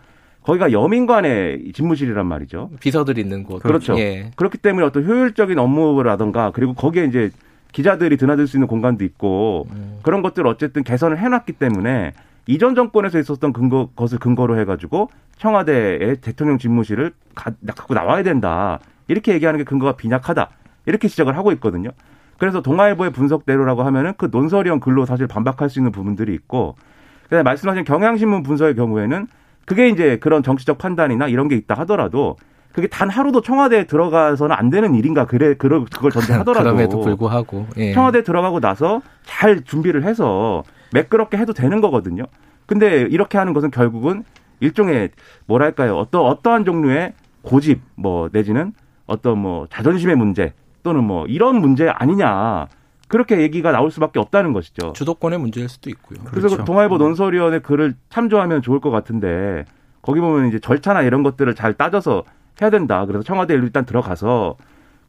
거기가 0.42 0.70
여민관의 0.70 1.72
집무실이란 1.74 2.26
말이죠. 2.26 2.70
비서들 2.78 3.18
있는 3.18 3.42
곳. 3.42 3.62
그렇죠. 3.62 3.98
예. 3.98 4.30
그렇기 4.36 4.58
때문에 4.58 4.86
어떤 4.86 5.04
효율적인 5.04 5.58
업무라든가 5.58 6.52
그리고 6.52 6.72
거기에 6.74 7.06
이제 7.06 7.30
기자들이 7.76 8.16
드나들 8.16 8.46
수 8.46 8.56
있는 8.56 8.68
공간도 8.68 9.04
있고 9.04 9.66
음. 9.70 9.98
그런 10.00 10.22
것들을 10.22 10.46
어쨌든 10.46 10.82
개선을 10.82 11.18
해놨기 11.18 11.52
때문에 11.52 12.14
이전 12.46 12.74
정권에서 12.74 13.18
있었던 13.18 13.52
근거 13.52 13.90
것을 13.94 14.18
근거로 14.18 14.58
해가지고 14.58 15.10
청와대의 15.36 16.22
대통령 16.22 16.56
집무실을 16.56 17.12
가, 17.34 17.52
갖고 17.66 17.92
나와야 17.92 18.22
된다 18.22 18.78
이렇게 19.08 19.34
얘기하는 19.34 19.58
게 19.58 19.64
근거가 19.64 19.96
빈약하다 19.96 20.48
이렇게 20.86 21.06
지적을 21.06 21.36
하고 21.36 21.52
있거든요. 21.52 21.90
그래서 22.38 22.62
동아일보의 22.62 23.12
분석대로라고 23.12 23.82
하면은 23.82 24.14
그 24.16 24.30
논설위원 24.32 24.80
글로 24.80 25.04
사실 25.04 25.26
반박할 25.26 25.68
수 25.68 25.78
있는 25.78 25.92
부분들이 25.92 26.32
있고 26.32 26.76
그다음에 27.24 27.42
말씀하신 27.42 27.84
경향신문 27.84 28.42
분석의 28.42 28.74
경우에는 28.74 29.26
그게 29.66 29.90
이제 29.90 30.16
그런 30.16 30.42
정치적 30.42 30.78
판단이나 30.78 31.28
이런 31.28 31.48
게 31.48 31.56
있다 31.56 31.74
하더라도 31.80 32.38
그게 32.76 32.88
단 32.88 33.08
하루도 33.08 33.40
청와대에 33.40 33.84
들어가서는 33.86 34.54
안 34.54 34.68
되는 34.68 34.94
일인가 34.94 35.24
그래 35.24 35.54
그걸 35.54 35.86
그걸 35.86 36.10
전제하더라도 36.12 36.62
그럼에도 36.62 37.00
불구하고 37.00 37.66
예. 37.78 37.94
청와대 37.94 38.22
들어가고 38.22 38.60
나서 38.60 39.00
잘 39.24 39.64
준비를 39.64 40.04
해서 40.04 40.62
매끄럽게 40.92 41.38
해도 41.38 41.54
되는 41.54 41.80
거거든요. 41.80 42.24
근데 42.66 43.00
이렇게 43.08 43.38
하는 43.38 43.54
것은 43.54 43.70
결국은 43.70 44.24
일종의 44.60 45.08
뭐랄까요 45.46 45.96
어떤 45.96 46.26
어떠한 46.26 46.66
종류의 46.66 47.14
고집 47.40 47.80
뭐 47.94 48.28
내지는 48.30 48.74
어떤 49.06 49.38
뭐 49.38 49.66
자존심의 49.70 50.16
문제 50.16 50.52
또는 50.82 51.02
뭐 51.02 51.24
이런 51.28 51.58
문제 51.58 51.88
아니냐 51.88 52.66
그렇게 53.08 53.40
얘기가 53.40 53.72
나올 53.72 53.90
수밖에 53.90 54.20
없다는 54.20 54.52
것이죠. 54.52 54.92
주도권의 54.92 55.38
문제일 55.38 55.70
수도 55.70 55.88
있고요. 55.88 56.18
그래서 56.26 56.48
그렇죠. 56.48 56.64
동아일보 56.66 56.98
논설위원회 56.98 57.60
글을 57.60 57.94
참조하면 58.10 58.60
좋을 58.60 58.80
것 58.80 58.90
같은데 58.90 59.64
거기 60.02 60.20
보면 60.20 60.48
이제 60.48 60.58
절차나 60.58 61.00
이런 61.02 61.22
것들을 61.22 61.54
잘 61.54 61.72
따져서 61.72 62.24
해야 62.60 62.70
된다. 62.70 63.04
그래서 63.06 63.22
청와대에 63.22 63.56
일단 63.56 63.84
들어가서 63.84 64.56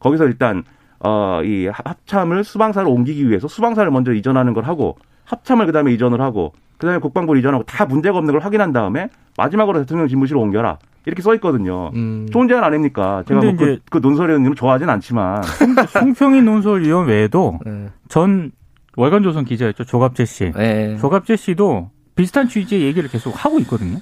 거기서 0.00 0.26
일단 0.26 0.64
어 1.00 1.40
이 1.44 1.68
합참을 1.72 2.42
수방사로 2.42 2.90
옮기기 2.90 3.28
위해서 3.28 3.46
수방사를 3.46 3.88
먼저 3.92 4.12
이전하는 4.12 4.52
걸 4.54 4.64
하고 4.64 4.96
합참을 5.24 5.66
그다음에 5.66 5.92
이전을 5.92 6.20
하고 6.20 6.52
그다음에 6.78 6.98
국방부를 6.98 7.38
이전하고 7.40 7.62
다 7.64 7.86
문제가 7.86 8.18
없는 8.18 8.32
걸 8.34 8.42
확인한 8.44 8.72
다음에 8.72 9.08
마지막으로 9.36 9.78
대통령 9.80 10.08
집무실을 10.08 10.40
옮겨라. 10.40 10.78
이렇게 11.06 11.22
써 11.22 11.34
있거든요. 11.36 11.90
음. 11.94 12.26
좋은 12.32 12.48
제안 12.48 12.64
아닙니까? 12.64 13.22
제가 13.28 13.40
뭐 13.40 13.50
그, 13.56 13.64
이제- 13.72 13.78
그 13.90 13.98
논설위원님은 13.98 14.56
좋아하진 14.56 14.90
않지만 14.90 15.42
송평인 15.88 16.44
논설위원 16.44 17.06
외에도 17.06 17.58
예. 17.66 17.88
전 18.08 18.50
월간 18.96 19.22
조선 19.22 19.44
기자였죠. 19.44 19.84
조갑재 19.84 20.24
씨. 20.24 20.52
예. 20.58 20.96
조갑재 21.00 21.36
씨도 21.36 21.90
비슷한 22.16 22.48
취지의 22.48 22.82
얘기를 22.82 23.08
계속 23.08 23.32
하고 23.44 23.58
있거든요. 23.60 23.98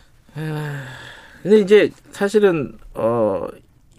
근데 1.46 1.60
이제 1.60 1.90
사실은 2.10 2.72
어 2.94 3.46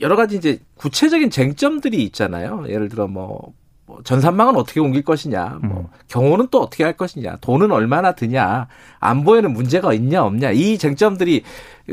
여러 0.01 0.17
가지 0.17 0.35
이제 0.35 0.59
구체적인 0.75 1.29
쟁점들이 1.29 2.03
있잖아요. 2.03 2.65
예를 2.67 2.89
들어 2.89 3.07
뭐, 3.07 3.53
뭐 3.85 4.01
전산망은 4.03 4.57
어떻게 4.57 4.81
옮길 4.81 5.01
것이냐, 5.01 5.59
뭐 5.63 5.79
음. 5.79 5.85
경호는 6.09 6.49
또 6.51 6.61
어떻게 6.61 6.83
할 6.83 6.97
것이냐, 6.97 7.37
돈은 7.39 7.71
얼마나 7.71 8.11
드냐, 8.11 8.67
안보에는 8.99 9.53
문제가 9.53 9.93
있냐 9.93 10.25
없냐 10.25 10.51
이 10.51 10.77
쟁점들이 10.77 11.43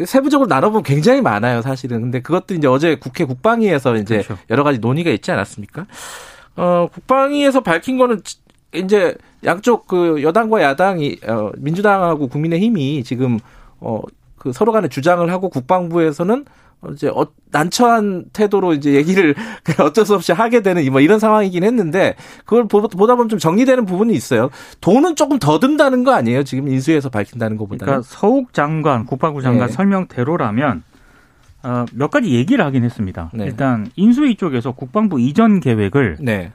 세부적으로 0.04 0.49
나눠보면 0.49 0.82
굉장히 0.82 1.23
많아요, 1.23 1.62
사실은. 1.62 2.00
근데 2.00 2.20
그것도 2.20 2.54
이제 2.54 2.66
어제 2.66 2.96
국회 2.96 3.25
국방위에서 3.25 3.94
이제 3.94 4.23
그렇죠. 4.23 4.42
여러 4.50 4.64
가지 4.64 4.80
논의가 4.80 5.12
있지 5.12 5.30
않았습니까? 5.30 5.87
어 6.56 6.88
국방위에서 6.92 7.61
밝힌 7.61 7.96
거는 7.96 8.23
이제 8.75 9.16
양쪽 9.44 9.87
그 9.87 10.20
여당과 10.20 10.62
야당이 10.62 11.20
어 11.28 11.52
민주당하고 11.58 12.26
국민의힘이 12.26 13.04
지금 13.04 13.38
어 13.78 14.02
그 14.44 14.52
서로 14.52 14.72
간에 14.72 14.88
주장을 14.88 15.28
하고 15.32 15.48
국방부에서는 15.48 16.44
어, 16.82 16.88
이제 16.90 17.08
어, 17.08 17.26
난처한 17.50 18.26
태도로 18.34 18.74
이제 18.74 18.92
얘기를 18.92 19.34
어쩔 19.80 20.04
수 20.04 20.14
없이 20.14 20.32
하게 20.32 20.60
되는 20.62 20.84
뭐 20.92 21.00
이런 21.00 21.18
상황이긴 21.18 21.64
했는데 21.64 22.14
그걸 22.44 22.68
보- 22.68 22.86
보다 22.86 23.14
보면 23.14 23.30
좀 23.30 23.38
정리되는 23.38 23.86
부분이 23.86 24.12
있어요. 24.12 24.50
돈은 24.82 25.16
조금 25.16 25.38
더 25.38 25.58
든다는 25.58 26.04
거 26.04 26.12
아니에요? 26.12 26.42
지금 26.44 26.68
인수해서 26.68 27.08
밝힌다는 27.08 27.56
것보다는. 27.56 27.86
그러니까 27.86 28.06
서욱 28.06 28.52
장관, 28.52 29.06
국방부 29.06 29.40
장관 29.40 29.68
네. 29.68 29.72
설명대로라면 29.72 30.82
어, 31.62 31.86
몇 31.94 32.10
가지 32.10 32.28
얘기를 32.34 32.62
하긴 32.66 32.84
했습니다. 32.84 33.30
네. 33.32 33.46
일단 33.46 33.90
인수위 33.96 34.36
쪽에서 34.36 34.72
국방부 34.72 35.18
이전 35.18 35.60
계획을 35.60 36.18
네. 36.20 36.52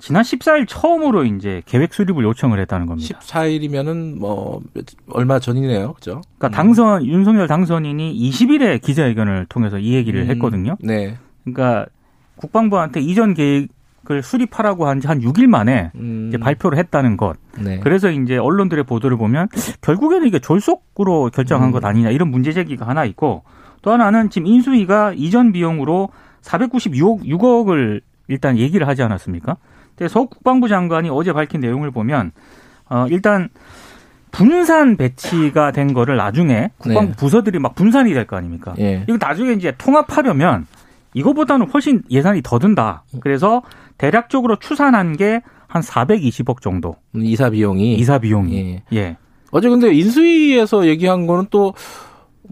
지난 0.00 0.22
14일 0.22 0.66
처음으로 0.66 1.24
이제 1.24 1.62
계획 1.66 1.92
수립을 1.94 2.24
요청을 2.24 2.58
했다는 2.60 2.86
겁니다. 2.86 3.18
14일이면은 3.20 4.18
뭐 4.18 4.62
얼마 5.10 5.38
전이네요. 5.38 5.92
그죠? 5.92 6.22
그러니까 6.38 6.48
음. 6.48 6.50
당선 6.50 7.06
윤석열 7.06 7.46
당선인이 7.46 8.14
20일에 8.30 8.80
기자회견을 8.80 9.46
통해서 9.48 9.78
이 9.78 9.94
얘기를 9.94 10.22
음, 10.22 10.30
했거든요. 10.30 10.76
네. 10.80 11.16
그러니까 11.44 11.86
국방부한테 12.36 13.00
이전 13.00 13.34
계획을 13.34 14.22
수립하라고 14.22 14.86
한 14.88 15.00
지한 15.00 15.20
6일 15.20 15.46
만에 15.46 15.90
음, 15.96 16.28
이제 16.28 16.38
발표를 16.38 16.78
했다는 16.78 17.16
것. 17.16 17.36
네. 17.58 17.80
그래서 17.80 18.10
이제 18.10 18.38
언론들의 18.38 18.84
보도를 18.84 19.16
보면 19.18 19.48
결국에는 19.82 20.26
이게 20.26 20.38
졸속으로 20.38 21.30
결정한 21.32 21.68
음. 21.68 21.72
것 21.72 21.84
아니냐 21.84 22.10
이런 22.10 22.30
문제 22.30 22.52
제기가 22.52 22.88
하나 22.88 23.04
있고 23.04 23.42
또 23.82 23.92
하나는 23.92 24.30
지금 24.30 24.46
인수위가 24.46 25.12
이전 25.14 25.52
비용으로 25.52 26.08
496억 26.42 27.24
6억을 27.24 28.00
일단 28.28 28.56
얘기를 28.56 28.86
하지 28.86 29.02
않았습니까? 29.02 29.56
근데 29.96 30.08
서 30.08 30.24
국방부 30.24 30.68
장관이 30.68 31.08
어제 31.10 31.32
밝힌 31.32 31.60
내용을 31.60 31.90
보면 31.90 32.32
어 32.88 33.06
일단 33.10 33.48
분산 34.30 34.96
배치가 34.96 35.72
된 35.72 35.92
거를 35.92 36.16
나중에 36.16 36.70
국방부 36.78 37.10
네. 37.12 37.16
부서들이 37.16 37.58
막 37.58 37.74
분산이 37.74 38.12
될 38.14 38.26
거 38.26 38.36
아닙니까? 38.36 38.74
예. 38.78 39.04
이거 39.08 39.18
나중에 39.20 39.52
이제 39.52 39.74
통합하려면 39.76 40.66
이거보다는 41.14 41.68
훨씬 41.70 42.02
예산이 42.10 42.42
더 42.42 42.58
든다. 42.58 43.02
그래서 43.20 43.62
대략적으로 43.98 44.56
추산한 44.56 45.16
게 45.16 45.42
한 45.70 45.82
420억 45.82 46.60
정도 46.60 46.96
이사 47.14 47.48
비용이 47.48 47.94
이사 47.94 48.18
비용이. 48.18 48.82
예. 48.92 48.96
예. 48.96 49.16
어제 49.52 49.68
근데 49.68 49.92
인수위에서 49.94 50.86
얘기한 50.86 51.26
거는 51.28 51.46
또 51.50 51.74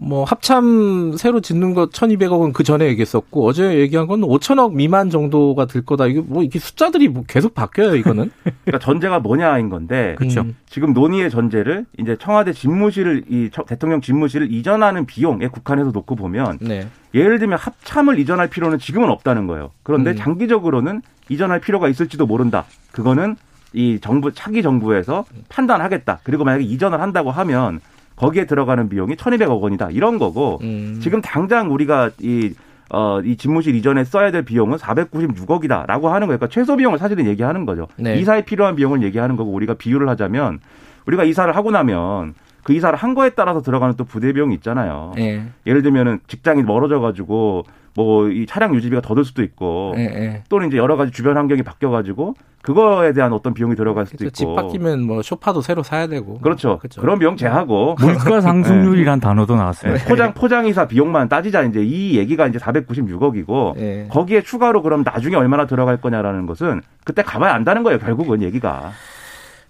뭐 0.01 0.23
합참 0.23 1.17
새로 1.17 1.41
짓는 1.41 1.73
거 1.73 1.87
1,200억은 1.87 2.53
그 2.53 2.63
전에 2.63 2.85
얘기했었고 2.87 3.45
어제 3.45 3.79
얘기한 3.79 4.07
건 4.07 4.21
5천억 4.21 4.73
미만 4.73 5.09
정도가 5.09 5.65
들 5.65 5.81
거다. 5.85 6.05
이게 6.07 6.21
뭐 6.21 6.41
이게 6.41 6.57
숫자들이 6.57 7.09
뭐 7.09 7.23
계속 7.27 7.53
바뀌어요, 7.53 7.95
이거는. 7.95 8.31
그러니까 8.65 8.79
전제가 8.79 9.19
뭐냐인 9.19 9.69
건데 9.69 10.15
그렇죠. 10.17 10.41
음, 10.41 10.55
지금 10.69 10.93
논의의 10.93 11.29
전제를 11.29 11.85
이제 11.97 12.15
청와대 12.19 12.53
집무실을 12.53 13.23
이 13.29 13.49
처- 13.51 13.63
대통령 13.63 13.99
집무실을 13.99 14.51
이전하는 14.51 15.05
비용에 15.05 15.47
국한해서 15.47 15.91
놓고 15.91 16.15
보면 16.15 16.59
네. 16.61 16.87
예를 17.13 17.39
들면 17.39 17.57
합참을 17.59 18.19
이전할 18.19 18.49
필요는 18.49 18.79
지금은 18.79 19.09
없다는 19.09 19.47
거예요. 19.47 19.71
그런데 19.83 20.11
음. 20.11 20.15
장기적으로는 20.15 21.01
이전할 21.27 21.59
필요가 21.59 21.89
있을지도 21.89 22.25
모른다. 22.25 22.65
그거는 22.91 23.35
이 23.73 23.99
정부 24.01 24.31
차기 24.33 24.61
정부에서 24.63 25.25
판단하겠다. 25.49 26.21
그리고 26.23 26.43
만약에 26.45 26.63
이전을 26.63 27.01
한다고 27.01 27.31
하면 27.31 27.81
거기에 28.19 28.45
들어가는 28.45 28.89
비용이 28.89 29.15
1,200억 29.15 29.61
원이다. 29.61 29.89
이런 29.91 30.19
거고 30.19 30.59
음. 30.61 30.99
지금 31.01 31.21
당장 31.21 31.71
우리가 31.71 32.11
이 32.19 32.53
어, 32.91 33.21
이 33.23 33.37
집무실 33.37 33.75
이전에 33.75 34.03
써야 34.03 34.31
될 34.31 34.43
비용은 34.43 34.77
496억이다라고 34.77 36.05
하는 36.05 36.27
거예요. 36.27 36.37
그러니까 36.37 36.47
최소 36.47 36.75
비용을 36.75 36.97
사실은 36.97 37.25
얘기하는 37.27 37.65
거죠. 37.65 37.87
네. 37.97 38.17
이사에 38.19 38.43
필요한 38.43 38.75
비용을 38.75 39.03
얘기하는 39.03 39.35
거고 39.35 39.51
우리가 39.51 39.75
비유를 39.75 40.09
하자면 40.09 40.59
우리가 41.05 41.23
이사를 41.23 41.55
하고 41.55 41.71
나면 41.71 42.33
그 42.69 42.73
이사를 42.75 42.95
한 42.95 43.15
거에 43.15 43.31
따라서 43.31 43.63
들어가는 43.63 43.95
또 43.95 44.03
부대 44.03 44.31
비용이 44.31 44.53
있잖아요. 44.53 45.13
예. 45.17 45.41
예를 45.65 45.81
들면은 45.81 46.19
직장이 46.27 46.61
멀어져 46.61 46.99
가지고 46.99 47.63
뭐 47.95 48.29
이 48.29 48.45
차량 48.45 48.75
유지비가 48.75 49.01
더 49.01 49.15
들 49.15 49.25
수도 49.25 49.41
있고 49.41 49.95
예, 49.97 50.01
예. 50.03 50.43
또는 50.49 50.67
이제 50.67 50.77
여러 50.77 50.95
가지 50.95 51.11
주변 51.11 51.35
환경이 51.35 51.63
바뀌어 51.63 51.89
가지고 51.89 52.35
그거에 52.61 53.11
대한 53.13 53.33
어떤 53.33 53.55
비용이 53.55 53.75
들어갈 53.75 54.05
수도 54.05 54.19
그래서 54.19 54.43
있고 54.43 54.51
집 54.51 54.55
바뀌면 54.55 55.01
뭐 55.01 55.23
소파도 55.23 55.61
새로 55.61 55.81
사야 55.81 56.05
되고. 56.05 56.37
그렇죠. 56.41 56.77
그렇죠. 56.77 57.01
그런 57.01 57.17
비용 57.17 57.35
제하고 57.37 57.95
물가 57.99 58.39
상승률이란 58.39 59.19
단어도 59.19 59.55
나왔어요. 59.55 59.95
네, 59.95 60.05
포장 60.05 60.35
포장 60.35 60.67
이사 60.67 60.87
비용만 60.87 61.27
따지자 61.27 61.63
이제 61.63 61.81
이 61.83 62.17
얘기가 62.19 62.45
이제 62.45 62.59
496억이고 62.59 63.79
예. 63.79 64.07
거기에 64.11 64.43
추가로 64.43 64.83
그럼 64.83 65.01
나중에 65.03 65.35
얼마나 65.35 65.65
들어갈 65.65 65.97
거냐라는 65.97 66.45
것은 66.45 66.81
그때 67.03 67.23
가봐야 67.23 67.55
안다는 67.55 67.81
거예요. 67.81 67.97
결국은 67.97 68.43
얘기가. 68.43 68.91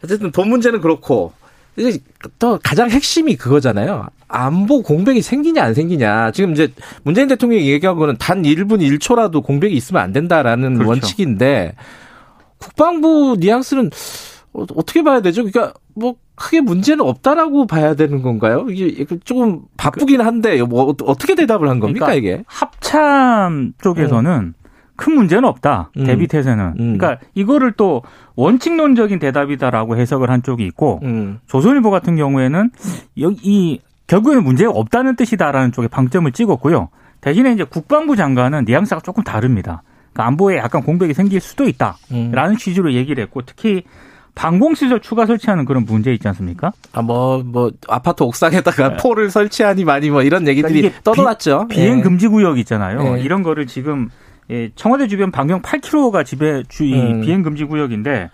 어쨌든 0.04 0.32
돈 0.32 0.50
문제는 0.50 0.82
그렇고 0.82 1.32
이제 1.80 2.00
또 2.38 2.60
가장 2.64 2.90
핵심이 2.90 3.36
그거잖아요. 3.36 4.08
안보 4.28 4.82
공백이 4.84 5.22
생기냐 5.22 5.64
안 5.64 5.74
생기냐. 5.74 6.32
지금 6.32 6.52
이제 6.52 6.72
문재인 7.04 7.28
대통령이 7.28 7.68
얘기한 7.70 7.96
거는 7.96 8.18
단 8.20 8.44
1분 8.44 8.80
1초라도 9.00 9.44
공백이 9.44 9.76
있으면 9.76 10.02
안 10.04 10.12
된다라는 10.14 10.76
그렇죠. 10.76 10.90
원칙인데 10.90 11.74
국방부 12.58 13.38
뉘앙스는 13.40 13.90
어- 14.54 14.66
어떻게 14.76 15.04
봐야 15.04 15.22
되죠? 15.22 15.44
그러니까 15.44 15.74
뭐 15.96 16.16
크게 16.36 16.62
문제는 16.62 17.04
없다라고 17.06 17.68
봐야 17.68 17.96
되는 17.96 18.22
건가요? 18.22 18.66
이게 18.70 19.06
조금 19.24 19.62
바쁘긴 19.78 20.22
한데 20.22 20.62
뭐 20.64 20.90
어- 20.90 20.96
어떻게 21.06 21.36
대답을 21.36 21.70
한 21.70 21.80
겁니까 21.80 22.08
그러니까 22.08 22.14
이게? 22.34 22.44
합참 22.48 23.74
쪽에서는 23.82 24.54
큰 25.00 25.16
문제는 25.16 25.46
없다. 25.46 25.92
음. 25.98 26.04
대비 26.04 26.28
태세는. 26.28 26.74
음. 26.78 26.98
그러니까 26.98 27.26
이거를 27.34 27.72
또 27.72 28.04
원칙론적인 28.36 29.20
대답이다라고 29.20 29.96
해석을 29.96 30.30
한 30.30 30.44
쪽이 30.44 30.66
있고 30.66 31.00
음. 31.04 31.40
조선일보 31.48 31.90
같은 31.90 32.18
경우에는 32.18 32.70
이 33.16 33.80
결국에는 34.08 34.44
문제가 34.44 34.72
없다는 34.72 35.16
뜻이다라는 35.16 35.72
쪽에 35.72 35.88
방점을 35.88 36.30
찍었고요. 36.32 36.90
대신에 37.22 37.54
이제 37.54 37.64
국방부 37.64 38.18
장관은 38.18 38.66
뉘앙스가 38.66 39.00
조금 39.02 39.24
다릅니다. 39.24 39.84
그러니까 40.12 40.28
안보에 40.28 40.58
약간 40.58 40.84
공백이 40.84 41.14
생길 41.14 41.40
수도 41.40 41.66
있다라는 41.68 42.52
음. 42.52 42.58
취지로 42.58 42.94
얘기를 42.94 43.24
했고 43.24 43.42
특히 43.46 43.84
방공시설 44.36 45.00
추가 45.00 45.26
설치하는 45.26 45.66
그런 45.66 45.86
문제 45.86 46.14
있지 46.14 46.28
않습니까? 46.28 46.72
아, 46.94 47.02
뭐, 47.02 47.42
뭐, 47.44 47.72
아파트 47.88 48.24
옥상에다가 48.24 48.98
포를 48.98 49.30
설치하니 49.30 49.84
많이 49.86 50.10
뭐 50.10 50.24
이런 50.24 50.48
얘기들이 50.48 50.74
네. 50.74 50.82
그러니까 50.82 51.02
떠돌았죠. 51.04 51.68
비행 51.70 52.00
예. 52.00 52.02
금지 52.02 52.28
구역 52.28 52.58
있잖아요. 52.60 53.18
예. 53.18 53.22
이런 53.22 53.44
거를 53.44 53.68
지금 53.68 54.10
예, 54.52 54.70
청와대 54.76 55.08
주변 55.08 55.32
반경 55.32 55.62
8km가 55.62 56.26
지배 56.26 56.64
주이 56.68 56.94
음. 56.94 57.22
비행 57.22 57.44
금지 57.44 57.66
구역인데 57.66 58.30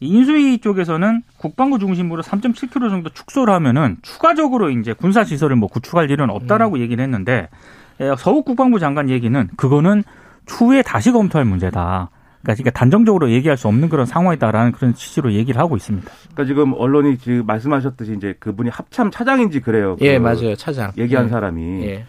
인수위 0.00 0.58
쪽에서는 0.58 1.22
국방부 1.36 1.78
중심으로 1.78 2.22
3.7km 2.22 2.90
정도 2.90 3.08
축소를 3.10 3.54
하면은 3.54 3.96
추가적으로 4.02 4.70
이제 4.70 4.92
군사 4.92 5.22
시설을 5.22 5.54
뭐 5.56 5.68
구축할 5.68 6.10
일은 6.10 6.28
없다라고 6.30 6.80
얘기를 6.80 7.02
했는데 7.02 7.48
예, 8.00 8.12
서욱 8.18 8.44
국방부 8.44 8.80
장관 8.80 9.08
얘기는 9.08 9.48
그거는 9.56 10.02
추후에 10.46 10.82
다시 10.82 11.12
검토할 11.12 11.44
문제다. 11.44 12.10
그러니까 12.42 12.70
단정적으로 12.70 13.30
얘기할 13.30 13.56
수 13.56 13.68
없는 13.68 13.88
그런 13.88 14.04
상황이다라는 14.04 14.72
그런 14.72 14.94
취지로 14.94 15.32
얘기를 15.32 15.60
하고 15.60 15.76
있습니다. 15.76 16.10
그러니까 16.32 16.44
지금 16.44 16.72
언론이 16.72 17.18
지금 17.18 17.46
말씀하셨듯이 17.46 18.14
이제 18.16 18.34
그분이 18.40 18.68
합참 18.68 19.12
차장인지 19.12 19.60
그래요. 19.60 19.96
예, 20.00 20.18
그 20.18 20.22
맞아요. 20.22 20.56
차장. 20.56 20.90
얘기한 20.98 21.26
예. 21.26 21.28
사람이. 21.28 21.84
예. 21.84 22.04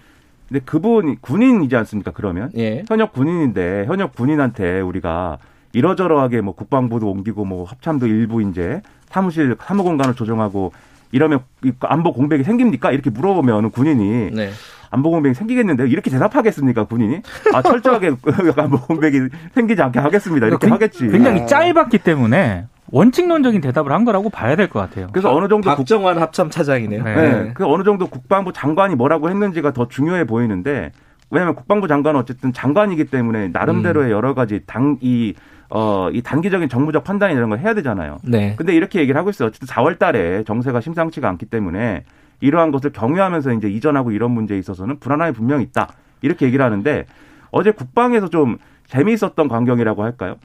근데 0.54 0.64
그분이 0.66 1.18
군인이지 1.20 1.76
않습니까? 1.78 2.12
그러면 2.12 2.52
예. 2.56 2.84
현역 2.88 3.12
군인인데 3.14 3.86
현역 3.88 4.14
군인한테 4.14 4.82
우리가 4.82 5.40
이러저러하게 5.74 6.42
뭐 6.42 6.54
국방부도 6.54 7.10
옮기고 7.10 7.44
뭐 7.44 7.64
합참도 7.66 8.06
일부 8.06 8.40
이제 8.44 8.84
사무실 9.10 9.56
사무 9.60 9.82
공간을 9.84 10.14
조정하고 10.14 10.72
이러면 11.12 11.40
이 11.64 11.72
안보 11.80 12.14
공백이 12.14 12.44
생깁니까? 12.44 12.92
이렇게 12.92 13.10
물어보면 13.10 13.72
군인이 13.72 14.30
네. 14.32 14.52
안보 14.92 15.10
공백이 15.10 15.34
생기겠는데요. 15.34 15.88
이렇게 15.88 16.12
대답하겠습니까, 16.12 16.84
군인이? 16.84 17.22
아, 17.56 17.64
철저하게 17.64 18.12
안보 18.56 18.78
공백이 18.80 19.22
생기지 19.56 19.82
않게 19.82 19.98
하겠습니다. 19.98 20.46
이렇게 20.46 20.68
굉- 20.68 20.74
하겠지. 20.76 21.08
굉장히 21.08 21.48
짧았기 21.48 21.98
때문에 21.98 22.68
원칙론적인 22.94 23.60
대답을 23.62 23.92
한 23.92 24.06
거라고 24.06 24.30
봐야 24.30 24.56
될 24.56 24.70
것 24.70 24.80
같아요. 24.80 25.08
그래서 25.12 25.36
어느 25.36 25.48
정도 25.48 25.72
국, 25.72 25.78
박정환 25.78 26.20
합참 26.20 26.50
차장이네요. 26.52 27.04
네. 27.04 27.16
네, 27.16 27.52
그 27.56 27.66
어느 27.66 27.84
정도 27.84 28.08
국방부 28.08 28.54
장관이 28.54 28.94
뭐라고 28.96 29.30
했는지가 29.32 29.74
더 29.74 29.88
중요해 29.88 30.26
보이는데 30.26 30.92
왜냐하면 31.32 31.56
국방부 31.56 31.88
장관은 31.88 32.20
어쨌든 32.20 32.54
장관이기 32.54 33.06
때문에 33.06 33.48
나름대로의 33.48 34.12
여러 34.12 34.36
가지 34.36 34.62
당이 34.68 35.34
어, 35.72 36.10
이 36.14 36.22
단기적인 36.22 36.70
정무적 36.70 37.04
판단 37.04 37.32
이런 37.32 37.50
걸 37.50 37.58
해야 37.58 37.74
되잖아요. 37.74 38.18
네. 38.24 38.54
근데 38.58 38.76
이렇게 38.76 39.00
얘기를 39.00 39.18
하고 39.20 39.32
있어요. 39.32 39.48
어쨌든 39.48 39.68
4월 39.68 39.98
달에 39.98 40.44
정세가 40.44 40.80
심상치가 40.80 41.28
않기 41.30 41.48
때문에 41.48 42.04
이러한 42.42 42.70
것을 42.72 42.92
경유하면서 42.92 43.54
이제 43.54 43.70
이전하고 43.70 44.12
이런 44.12 44.30
문제에 44.32 44.60
있어서는 44.60 45.00
불안함이 45.00 45.34
분명히 45.34 45.64
있다. 45.64 45.90
이렇게 46.22 46.46
얘기를 46.46 46.64
하는데 46.64 47.08
어제 47.50 47.72
국방에서 47.72 48.28
좀 48.28 48.58
재미있었던 48.86 49.48
광경이라고 49.48 50.04
할까요? 50.04 50.36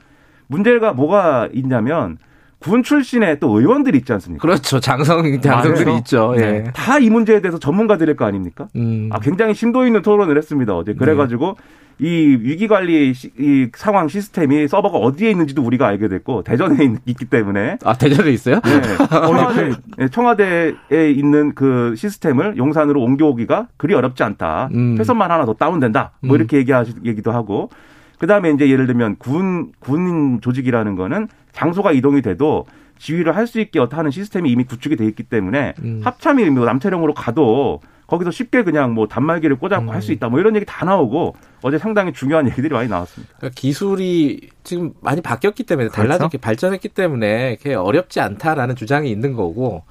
문제가 0.47 0.93
뭐가 0.93 1.47
있냐면 1.53 2.17
군 2.59 2.83
출신의 2.83 3.39
또 3.39 3.57
의원들이 3.59 3.97
있지 3.99 4.11
않습니까? 4.13 4.41
그렇죠. 4.41 4.79
장성, 4.81 5.39
장성들이 5.41 5.85
맞아요. 5.85 5.97
있죠. 5.99 6.33
예. 6.37 6.65
다 6.75 6.99
이 6.99 7.09
문제에 7.09 7.39
대해서 7.41 7.57
전문가들일 7.57 8.15
거 8.17 8.25
아닙니까? 8.25 8.67
음. 8.75 9.09
아, 9.13 9.19
굉장히 9.19 9.53
심도 9.53 9.85
있는 9.85 10.01
토론을 10.01 10.35
했습니다. 10.37 10.75
어제. 10.75 10.93
그래가지고 10.93 11.55
이 12.01 12.05
위기 12.41 12.67
관리 12.67 13.13
시- 13.13 13.31
이 13.37 13.67
상황 13.75 14.07
시스템이 14.09 14.67
서버가 14.67 14.97
어디에 14.97 15.31
있는지도 15.31 15.61
우리가 15.61 15.87
알게 15.87 16.07
됐고 16.09 16.43
대전에 16.43 16.83
있, 16.83 16.91
있기 17.05 17.25
때문에 17.25 17.77
아, 17.83 17.93
대전에 17.93 18.31
있어요? 18.31 18.59
네. 18.63 19.07
청와대, 19.09 19.71
네, 19.97 20.07
청와대에 20.09 21.11
있는 21.11 21.53
그 21.55 21.93
시스템을 21.97 22.57
용산으로 22.57 23.01
옮겨오기가 23.01 23.67
그리 23.77 23.93
어렵지 23.93 24.23
않다. 24.23 24.69
음. 24.73 24.95
회선만 24.99 25.31
하나 25.31 25.45
더 25.45 25.53
다운된다. 25.53 26.11
뭐 26.21 26.35
음. 26.35 26.39
이렇게 26.39 26.57
얘기하시, 26.57 26.93
얘기도 27.05 27.31
하고. 27.31 27.69
그 28.17 28.27
다음에 28.27 28.51
이제 28.51 28.69
예를 28.69 28.85
들면 28.85 29.15
군, 29.17 29.71
군 29.79 30.39
조직이라는 30.41 30.95
거는 30.97 31.29
장소가 31.53 31.91
이동이 31.91 32.21
돼도 32.21 32.65
지휘를 32.97 33.35
할 33.35 33.47
수 33.47 33.59
있게 33.59 33.79
하는 33.79 34.11
시스템이 34.11 34.51
이미 34.51 34.63
구축이 34.65 34.95
돼 34.95 35.05
있기 35.05 35.23
때문에 35.23 35.73
음. 35.83 36.01
합참이 36.03 36.49
뭐 36.49 36.65
남태령으로 36.65 37.13
가도 37.13 37.81
거기서 38.07 38.31
쉽게 38.31 38.63
그냥 38.63 38.93
뭐 38.93 39.07
단말기를 39.07 39.57
꽂아고 39.57 39.85
음. 39.85 39.89
할수 39.89 40.11
있다. 40.11 40.29
뭐 40.29 40.39
이런 40.39 40.55
얘기 40.55 40.65
다 40.65 40.83
나오고 40.85 41.35
어제 41.61 41.77
상당히 41.77 42.11
중요한 42.11 42.47
얘기들이 42.47 42.73
많이 42.73 42.89
나왔습니다. 42.89 43.33
그러니까 43.37 43.55
기술이 43.59 44.49
지금 44.63 44.93
많이 45.01 45.21
바뀌었기 45.21 45.63
때문에 45.63 45.89
달라졌기 45.89 46.39
발전했기 46.39 46.89
때문에 46.89 47.55
그게 47.57 47.75
어렵지 47.75 48.19
않다라는 48.19 48.75
주장이 48.75 49.09
있는 49.11 49.33
거고 49.33 49.83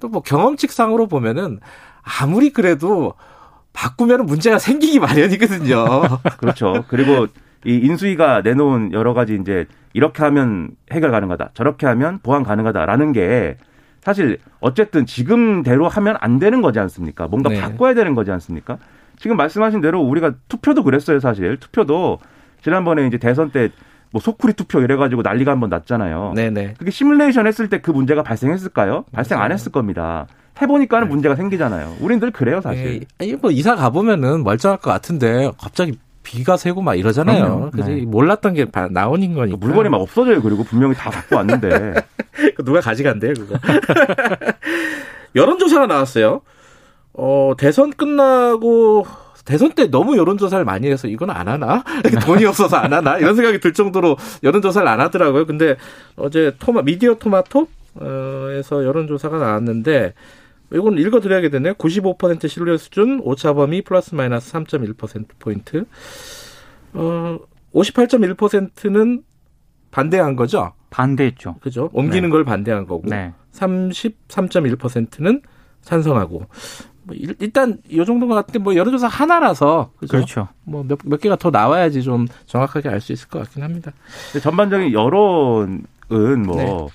또 0.00 0.08
뭐 0.08 0.22
경험칙상으로 0.22 1.06
보면은 1.06 1.60
아무리 2.02 2.50
그래도 2.50 3.14
바꾸면 3.72 4.26
문제가 4.26 4.58
생기기 4.58 4.98
마련이거든요. 5.00 5.84
그렇죠. 6.38 6.84
그리고 6.88 7.26
이 7.64 7.74
인수위가 7.76 8.42
내놓은 8.42 8.92
여러 8.92 9.14
가지 9.14 9.36
이제 9.40 9.66
이렇게 9.92 10.22
하면 10.24 10.70
해결 10.92 11.10
가능하다, 11.10 11.50
저렇게 11.54 11.86
하면 11.86 12.18
보완 12.22 12.42
가능하다라는 12.42 13.12
게 13.12 13.56
사실 14.02 14.38
어쨌든 14.60 15.06
지금대로 15.06 15.88
하면 15.88 16.16
안 16.20 16.38
되는 16.38 16.62
거지 16.62 16.78
않습니까? 16.78 17.26
뭔가 17.28 17.48
네. 17.50 17.60
바꿔야 17.60 17.94
되는 17.94 18.14
거지 18.14 18.30
않습니까? 18.30 18.78
지금 19.18 19.36
말씀하신 19.36 19.80
대로 19.80 20.00
우리가 20.02 20.34
투표도 20.48 20.84
그랬어요, 20.84 21.18
사실. 21.20 21.56
투표도 21.56 22.18
지난번에 22.62 23.06
이제 23.06 23.18
대선 23.18 23.50
때 23.50 23.70
뭐 24.12 24.20
소쿠리 24.20 24.52
투표 24.52 24.80
이래가지고 24.80 25.22
난리가 25.22 25.50
한 25.50 25.58
번 25.60 25.68
났잖아요. 25.68 26.32
네네. 26.36 26.74
그게 26.78 26.90
시뮬레이션 26.92 27.46
했을 27.46 27.68
때 27.68 27.78
그 27.80 27.90
문제가 27.90 28.22
발생했을까요? 28.22 29.04
발생 29.12 29.40
안 29.40 29.50
했을 29.52 29.72
겁니다. 29.72 30.26
해보니까는 30.62 31.08
문제가 31.08 31.34
생기잖아요. 31.34 31.96
우린 32.00 32.20
늘 32.20 32.30
그래요, 32.30 32.60
사실. 32.60 32.86
예, 33.02 33.06
아니, 33.20 33.34
뭐 33.34 33.50
이사 33.50 33.74
가보면은 33.74 34.44
멀쩡할 34.44 34.78
것 34.78 34.90
같은데 34.90 35.50
갑자기 35.60 35.98
비가 36.26 36.56
새고 36.56 36.82
막 36.82 36.96
이러잖아요. 36.96 37.70
그래서 37.72 37.90
네. 37.90 38.00
몰랐던 38.04 38.54
게 38.54 38.64
바- 38.64 38.88
나오는 38.90 39.32
거니까. 39.32 39.56
물건이 39.58 39.88
막 39.88 39.98
없어져요. 40.00 40.42
그리고 40.42 40.64
분명히 40.64 40.92
다 40.96 41.08
갖고 41.08 41.36
왔는데. 41.36 41.94
그 42.56 42.64
누가 42.64 42.80
가져간대요, 42.80 43.34
그거. 43.34 43.54
여론조사가 45.36 45.86
나왔어요. 45.86 46.40
어, 47.12 47.52
대선 47.56 47.92
끝나고, 47.92 49.06
대선 49.44 49.70
때 49.72 49.88
너무 49.88 50.16
여론조사를 50.16 50.64
많이 50.64 50.90
해서 50.90 51.06
이건 51.06 51.30
안 51.30 51.46
하나? 51.46 51.84
돈이 52.24 52.44
없어서 52.44 52.76
안 52.76 52.92
하나? 52.92 53.18
이런 53.18 53.36
생각이 53.36 53.60
들 53.60 53.72
정도로 53.72 54.16
여론조사를 54.42 54.86
안 54.88 55.00
하더라고요. 55.00 55.46
근데 55.46 55.76
어제 56.16 56.54
토마, 56.58 56.82
미디어 56.82 57.14
토마토? 57.14 57.68
어, 58.00 58.48
에서 58.50 58.84
여론조사가 58.84 59.38
나왔는데, 59.38 60.12
이건 60.72 60.98
읽어드려야 60.98 61.48
되네요. 61.50 61.74
95% 61.74 62.48
신뢰 62.48 62.76
수준, 62.76 63.20
오차범위 63.22 63.82
플러스 63.82 64.14
마이너스 64.14 64.52
3.1%포인트. 64.52 65.84
어, 66.94 67.38
58.1%는 67.74 69.22
반대한 69.90 70.34
거죠? 70.36 70.72
반대했죠. 70.90 71.56
그죠? 71.60 71.90
옮기는 71.92 72.28
네. 72.28 72.32
걸 72.32 72.44
반대한 72.44 72.86
거고. 72.86 73.08
네. 73.08 73.32
33.1%는 73.52 75.42
찬성하고. 75.82 76.46
뭐 77.04 77.14
일- 77.14 77.36
일단 77.38 77.78
이 77.88 77.96
정도인 78.04 78.28
것 78.28 78.34
같은데 78.34 78.58
뭐 78.58 78.74
여론조사 78.74 79.06
하나라서 79.06 79.92
그죠? 79.98 80.16
그렇죠. 80.16 80.48
뭐몇 80.64 80.98
몇 81.04 81.20
개가 81.20 81.36
더 81.36 81.50
나와야지 81.50 82.02
좀 82.02 82.26
정확하게 82.46 82.88
알 82.88 83.00
수 83.00 83.12
있을 83.12 83.28
것 83.28 83.38
같긴 83.40 83.62
합니다. 83.62 83.92
전반적인 84.42 84.92
여론은 84.92 85.84
뭐 86.44 86.56
네. 86.56 86.86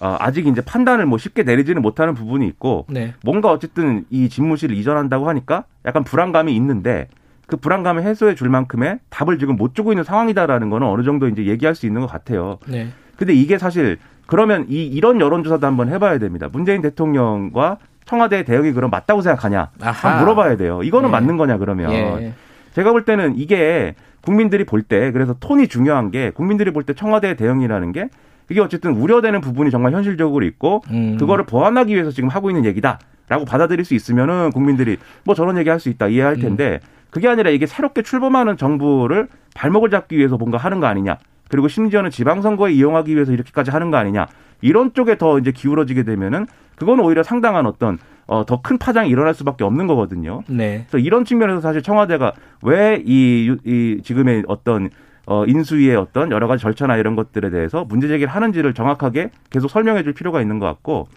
어, 0.00 0.16
아직 0.18 0.46
이제 0.46 0.60
판단을 0.62 1.06
뭐 1.06 1.18
쉽게 1.18 1.42
내리지는 1.42 1.82
못하는 1.82 2.14
부분이 2.14 2.46
있고 2.48 2.86
네. 2.88 3.14
뭔가 3.22 3.50
어쨌든 3.50 4.04
이 4.10 4.28
집무실을 4.28 4.74
이전한다고 4.76 5.28
하니까 5.28 5.64
약간 5.84 6.04
불안감이 6.04 6.54
있는데 6.56 7.08
그 7.46 7.56
불안감을 7.56 8.02
해소해 8.04 8.34
줄 8.34 8.48
만큼의 8.48 9.00
답을 9.10 9.38
지금 9.38 9.56
못 9.56 9.74
주고 9.74 9.92
있는 9.92 10.04
상황이다라는 10.04 10.70
거는 10.70 10.86
어느 10.86 11.02
정도 11.02 11.28
이제 11.28 11.44
얘기할 11.46 11.74
수 11.74 11.86
있는 11.86 12.00
것 12.00 12.06
같아요. 12.06 12.58
네. 12.66 12.88
근데 13.16 13.34
이게 13.34 13.58
사실 13.58 13.98
그러면 14.26 14.64
이 14.68 14.86
이런 14.86 15.20
여론조사도 15.20 15.66
한번 15.66 15.88
해봐야 15.88 16.18
됩니다. 16.18 16.48
문재인 16.50 16.80
대통령과 16.80 17.78
청와대의 18.06 18.44
대응이 18.44 18.72
그럼 18.72 18.90
맞다고 18.90 19.20
생각하냐? 19.22 19.70
아하. 19.82 19.92
한번 20.08 20.20
물어봐야 20.24 20.56
돼요. 20.56 20.82
이거는 20.82 21.08
예. 21.08 21.12
맞는 21.12 21.36
거냐 21.36 21.58
그러면 21.58 21.92
예. 21.92 22.32
제가 22.72 22.92
볼 22.92 23.04
때는 23.04 23.36
이게 23.36 23.94
국민들이 24.22 24.64
볼 24.64 24.82
때 24.82 25.10
그래서 25.12 25.34
톤이 25.40 25.68
중요한 25.68 26.10
게 26.10 26.30
국민들이 26.30 26.70
볼 26.72 26.84
때 26.84 26.94
청와대의 26.94 27.36
대응이라는 27.36 27.92
게 27.92 28.08
이게 28.50 28.60
어쨌든 28.60 28.92
우려되는 28.92 29.40
부분이 29.40 29.70
정말 29.70 29.92
현실적으로 29.92 30.44
있고 30.44 30.82
음. 30.90 31.16
그거를 31.18 31.44
보완하기 31.46 31.94
위해서 31.94 32.10
지금 32.10 32.28
하고 32.28 32.50
있는 32.50 32.64
얘기다라고 32.66 33.44
받아들일 33.46 33.84
수 33.84 33.94
있으면은 33.94 34.50
국민들이 34.50 34.98
뭐 35.24 35.34
저런 35.34 35.56
얘기 35.56 35.70
할 35.70 35.80
수 35.80 35.88
있다 35.88 36.08
이해할 36.08 36.34
음. 36.34 36.40
텐데 36.40 36.80
그게 37.10 37.28
아니라 37.28 37.50
이게 37.50 37.66
새롭게 37.66 38.02
출범하는 38.02 38.56
정부를 38.56 39.28
발목을 39.54 39.90
잡기 39.90 40.16
위해서 40.18 40.36
뭔가 40.36 40.58
하는 40.58 40.80
거 40.80 40.86
아니냐 40.86 41.16
그리고 41.48 41.68
심지어는 41.68 42.10
지방선거에 42.10 42.72
이용하기 42.72 43.14
위해서 43.14 43.32
이렇게까지 43.32 43.70
하는 43.70 43.90
거 43.90 43.96
아니냐 43.96 44.26
이런 44.60 44.92
쪽에 44.92 45.16
더 45.16 45.38
이제 45.38 45.52
기울어지게 45.52 46.02
되면은 46.02 46.46
그건 46.76 47.00
오히려 47.00 47.22
상당한 47.22 47.66
어떤 47.66 47.98
어, 48.26 48.44
더 48.46 48.60
큰 48.62 48.78
파장이 48.78 49.08
일어날 49.10 49.34
수밖에 49.34 49.64
없는 49.64 49.88
거거든요. 49.88 50.42
네. 50.48 50.84
그래서 50.88 50.98
이런 51.04 51.24
측면에서 51.24 51.60
사실 51.60 51.82
청와대가 51.82 52.32
왜이 52.62 53.56
이 53.64 54.00
지금의 54.04 54.44
어떤 54.46 54.90
어 55.26 55.44
인수위의 55.46 55.96
어떤 55.96 56.30
여러 56.30 56.46
가지 56.48 56.62
절차나 56.62 56.96
이런 56.96 57.14
것들에 57.16 57.50
대해서 57.50 57.84
문제 57.84 58.08
제기를 58.08 58.32
하는지를 58.32 58.74
정확하게 58.74 59.30
계속 59.50 59.68
설명해 59.68 60.02
줄 60.02 60.12
필요가 60.12 60.40
있는 60.40 60.58
것 60.58 60.66
같고 60.66 61.08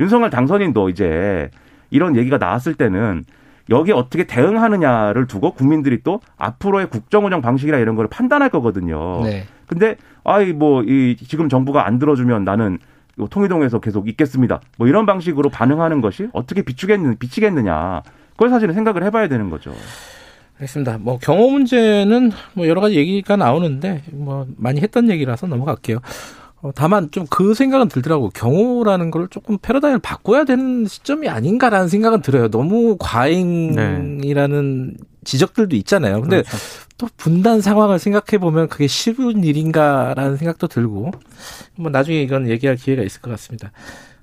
윤석열 0.00 0.30
당선인도 0.30 0.88
이제 0.88 1.50
이런 1.90 2.16
얘기가 2.16 2.38
나왔을 2.38 2.74
때는 2.74 3.24
여기에 3.68 3.94
어떻게 3.94 4.24
대응하느냐를 4.24 5.26
두고 5.26 5.52
국민들이 5.52 6.02
또 6.02 6.20
앞으로의 6.38 6.88
국정 6.88 7.26
운영 7.26 7.40
방식이나 7.40 7.78
이런 7.78 7.94
걸 7.94 8.08
판단할 8.08 8.48
거거든요. 8.48 9.22
네. 9.22 9.44
근데 9.66 9.96
아이 10.24 10.52
뭐 10.52 10.82
이 10.82 11.16
지금 11.16 11.48
정부가 11.48 11.86
안 11.86 11.98
들어주면 11.98 12.44
나는 12.44 12.78
요 13.20 13.28
통일동에서 13.28 13.78
계속 13.80 14.08
있겠습니다. 14.08 14.60
뭐 14.78 14.88
이런 14.88 15.06
방식으로 15.06 15.50
반응하는 15.50 16.00
것이 16.00 16.28
어떻게 16.32 16.62
비추겠느 16.62 17.16
비치겠느냐. 17.16 18.02
그걸 18.32 18.48
사실은 18.48 18.74
생각을 18.74 19.04
해봐야 19.04 19.28
되는 19.28 19.50
거죠. 19.50 19.72
알겠습니다. 20.60 20.98
뭐 20.98 21.18
경호 21.18 21.50
문제는 21.50 22.32
뭐 22.54 22.68
여러 22.68 22.80
가지 22.80 22.96
얘기가 22.96 23.36
나오는데 23.36 24.02
뭐 24.12 24.46
많이 24.56 24.80
했던 24.80 25.08
얘기라서 25.10 25.46
넘어갈게요. 25.46 25.98
어, 26.62 26.70
다만 26.74 27.10
좀 27.10 27.26
그 27.30 27.54
생각은 27.54 27.88
들더라고. 27.88 28.28
경호라는 28.30 29.10
걸 29.10 29.28
조금 29.28 29.56
패러다임을 29.58 30.00
바꿔야 30.00 30.44
되는 30.44 30.86
시점이 30.86 31.28
아닌가라는 31.28 31.88
생각은 31.88 32.20
들어요. 32.20 32.48
너무 32.48 32.96
과잉이라는 32.98 34.96
지적들도 35.24 35.76
있잖아요. 35.76 36.20
근데 36.20 36.42
그렇죠. 36.42 36.56
또 36.98 37.08
분단 37.16 37.62
상황을 37.62 37.98
생각해 37.98 38.38
보면 38.38 38.68
그게 38.68 38.86
쉬운 38.86 39.42
일인가라는 39.42 40.36
생각도 40.36 40.66
들고 40.66 41.12
뭐 41.76 41.90
나중에 41.90 42.20
이건 42.20 42.48
얘기할 42.48 42.76
기회가 42.76 43.02
있을 43.02 43.22
것 43.22 43.30
같습니다. 43.30 43.72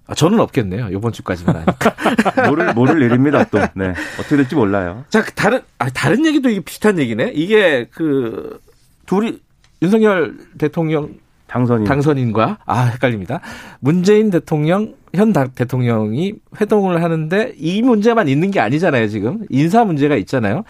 아, 0.08 0.16
저는 0.16 0.40
없겠네요. 0.40 0.88
이번 0.92 1.12
주까지만 1.12 1.56
하니까. 1.58 1.96
모를 2.50 2.74
모를 2.74 3.02
일입니다. 3.02 3.44
또 3.46 3.60
네. 3.76 3.90
어떻게 4.20 4.38
될지 4.38 4.56
몰라요. 4.56 5.04
자, 5.10 5.22
그 5.24 5.34
다른, 5.34 5.62
아, 5.80 5.90
다른 5.90 6.26
얘기도 6.26 6.50
이게 6.50 6.62
비슷한 6.62 6.98
얘기네? 6.98 7.32
이게 7.36 7.88
그, 7.92 8.60
둘이, 9.06 9.40
윤석열 9.82 10.38
대통령 10.58 11.16
당선인 11.48 11.86
당선인과, 11.86 12.60
아, 12.66 12.84
헷갈립니다. 12.86 13.42
문재인 13.80 14.30
대통령, 14.30 14.96
현 15.14 15.34
당- 15.34 15.52
대통령이 15.54 16.34
회동을 16.60 17.04
하는데 17.04 17.54
이 17.58 17.82
문제만 17.82 18.28
있는 18.30 18.50
게 18.52 18.60
아니잖아요, 18.60 19.08
지금. 19.10 19.46
인사 19.50 19.84
문제가 19.84 20.16
있잖아요. 20.16 20.64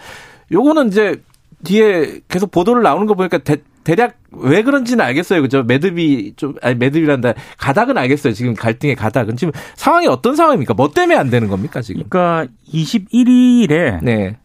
요거는 0.52 0.88
이제 0.88 1.20
뒤에 1.64 2.20
계속 2.28 2.50
보도를 2.50 2.82
나오는 2.82 3.06
거 3.06 3.14
보니까 3.14 3.38
대, 3.38 3.56
대략 3.84 4.18
왜 4.32 4.62
그런지는 4.62 5.04
알겠어요. 5.04 5.40
그죠? 5.42 5.62
매듭이 5.62 6.34
좀, 6.36 6.54
아니, 6.62 6.74
매듭이란다. 6.74 7.34
가닥은 7.58 7.96
알겠어요. 7.96 8.34
지금 8.34 8.54
갈등의 8.54 8.96
가닥은. 8.96 9.36
지금 9.36 9.52
상황이 9.76 10.06
어떤 10.06 10.36
상황입니까? 10.36 10.74
뭐 10.74 10.90
때문에 10.90 11.16
안 11.16 11.30
되는 11.30 11.48
겁니까, 11.48 11.80
지금? 11.80 12.02
그러니까 12.08 12.52
21일에 12.72 14.02
네. 14.02 14.36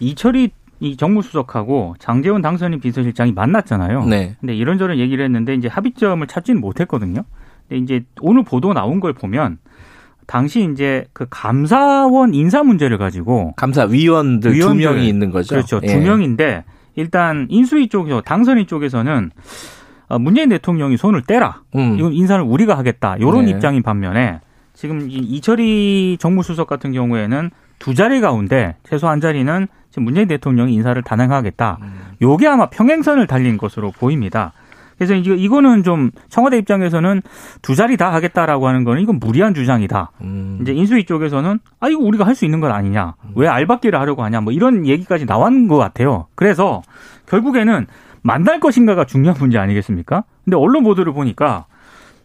이철이 0.00 0.50
이 0.80 0.96
정무 0.96 1.22
수석하고 1.22 1.94
장재원 1.98 2.42
당선인 2.42 2.80
비서실장이 2.80 3.32
만났잖아요. 3.32 4.04
네. 4.04 4.36
근데 4.40 4.54
이런저런 4.54 4.98
얘기를 4.98 5.24
했는데 5.24 5.54
이제 5.54 5.68
합의점을 5.68 6.26
찾지는 6.26 6.60
못했거든요. 6.60 7.22
근데 7.68 7.82
이제 7.82 8.04
오늘 8.20 8.42
보도 8.44 8.74
나온 8.74 9.00
걸 9.00 9.14
보면 9.14 9.56
당시 10.26 10.68
이제 10.70 11.06
그 11.14 11.26
감사원 11.30 12.34
인사 12.34 12.62
문제를 12.62 12.98
가지고 12.98 13.54
감사위원들 13.56 14.50
두 14.50 14.56
위원들. 14.56 14.84
명이 14.84 15.08
있는 15.08 15.30
거죠. 15.30 15.54
그렇죠. 15.54 15.80
예. 15.82 15.86
두 15.86 15.98
명인데 15.98 16.64
일단 16.96 17.46
인수위 17.48 17.88
쪽에서 17.88 18.20
당선인 18.20 18.66
쪽에서는 18.66 19.30
어, 20.08 20.18
문재인 20.18 20.48
대통령이 20.48 20.96
손을 20.96 21.22
떼라. 21.22 21.62
음. 21.76 21.96
이건 21.98 22.12
인사를 22.12 22.42
우리가 22.42 22.76
하겠다. 22.76 23.16
요런 23.20 23.44
네. 23.44 23.52
입장인 23.52 23.82
반면에 23.82 24.40
지금 24.74 25.10
이 25.10 25.14
이철희 25.14 26.16
정무수석 26.18 26.66
같은 26.66 26.92
경우에는 26.92 27.50
두 27.78 27.94
자리 27.94 28.20
가운데 28.20 28.76
최소 28.88 29.08
한 29.08 29.20
자리는 29.20 29.68
지금 29.90 30.04
문재인 30.04 30.28
대통령이 30.28 30.74
인사를 30.74 31.00
단행하겠다. 31.02 31.78
음. 31.80 32.00
요게 32.22 32.46
아마 32.46 32.68
평행선을 32.68 33.26
달린 33.26 33.56
것으로 33.56 33.92
보입니다. 33.92 34.52
그래서 34.98 35.14
이제 35.14 35.34
이거는 35.34 35.82
좀 35.82 36.10
청와대 36.28 36.56
입장에서는 36.58 37.22
두 37.62 37.74
자리 37.74 37.96
다 37.96 38.12
하겠다라고 38.14 38.66
하는 38.68 38.84
거는 38.84 39.02
이건 39.02 39.18
무리한 39.18 39.52
주장이다. 39.54 40.12
음. 40.22 40.58
이제 40.62 40.72
인수위 40.72 41.04
쪽에서는 41.04 41.58
아 41.80 41.88
이거 41.88 42.00
우리가 42.00 42.26
할 42.26 42.34
수 42.34 42.44
있는 42.44 42.60
건 42.60 42.72
아니냐 42.72 43.14
왜 43.34 43.48
알박기를 43.48 43.98
하려고 43.98 44.22
하냐 44.24 44.40
뭐 44.42 44.52
이런 44.52 44.86
얘기까지 44.86 45.26
나온 45.26 45.68
것 45.68 45.76
같아요. 45.76 46.26
그래서 46.34 46.82
결국에는 47.26 47.86
만날 48.22 48.60
것인가가 48.60 49.04
중요한 49.04 49.38
문제 49.38 49.58
아니겠습니까? 49.58 50.24
근데 50.44 50.56
언론 50.56 50.82
보도를 50.84 51.12
보니까 51.12 51.66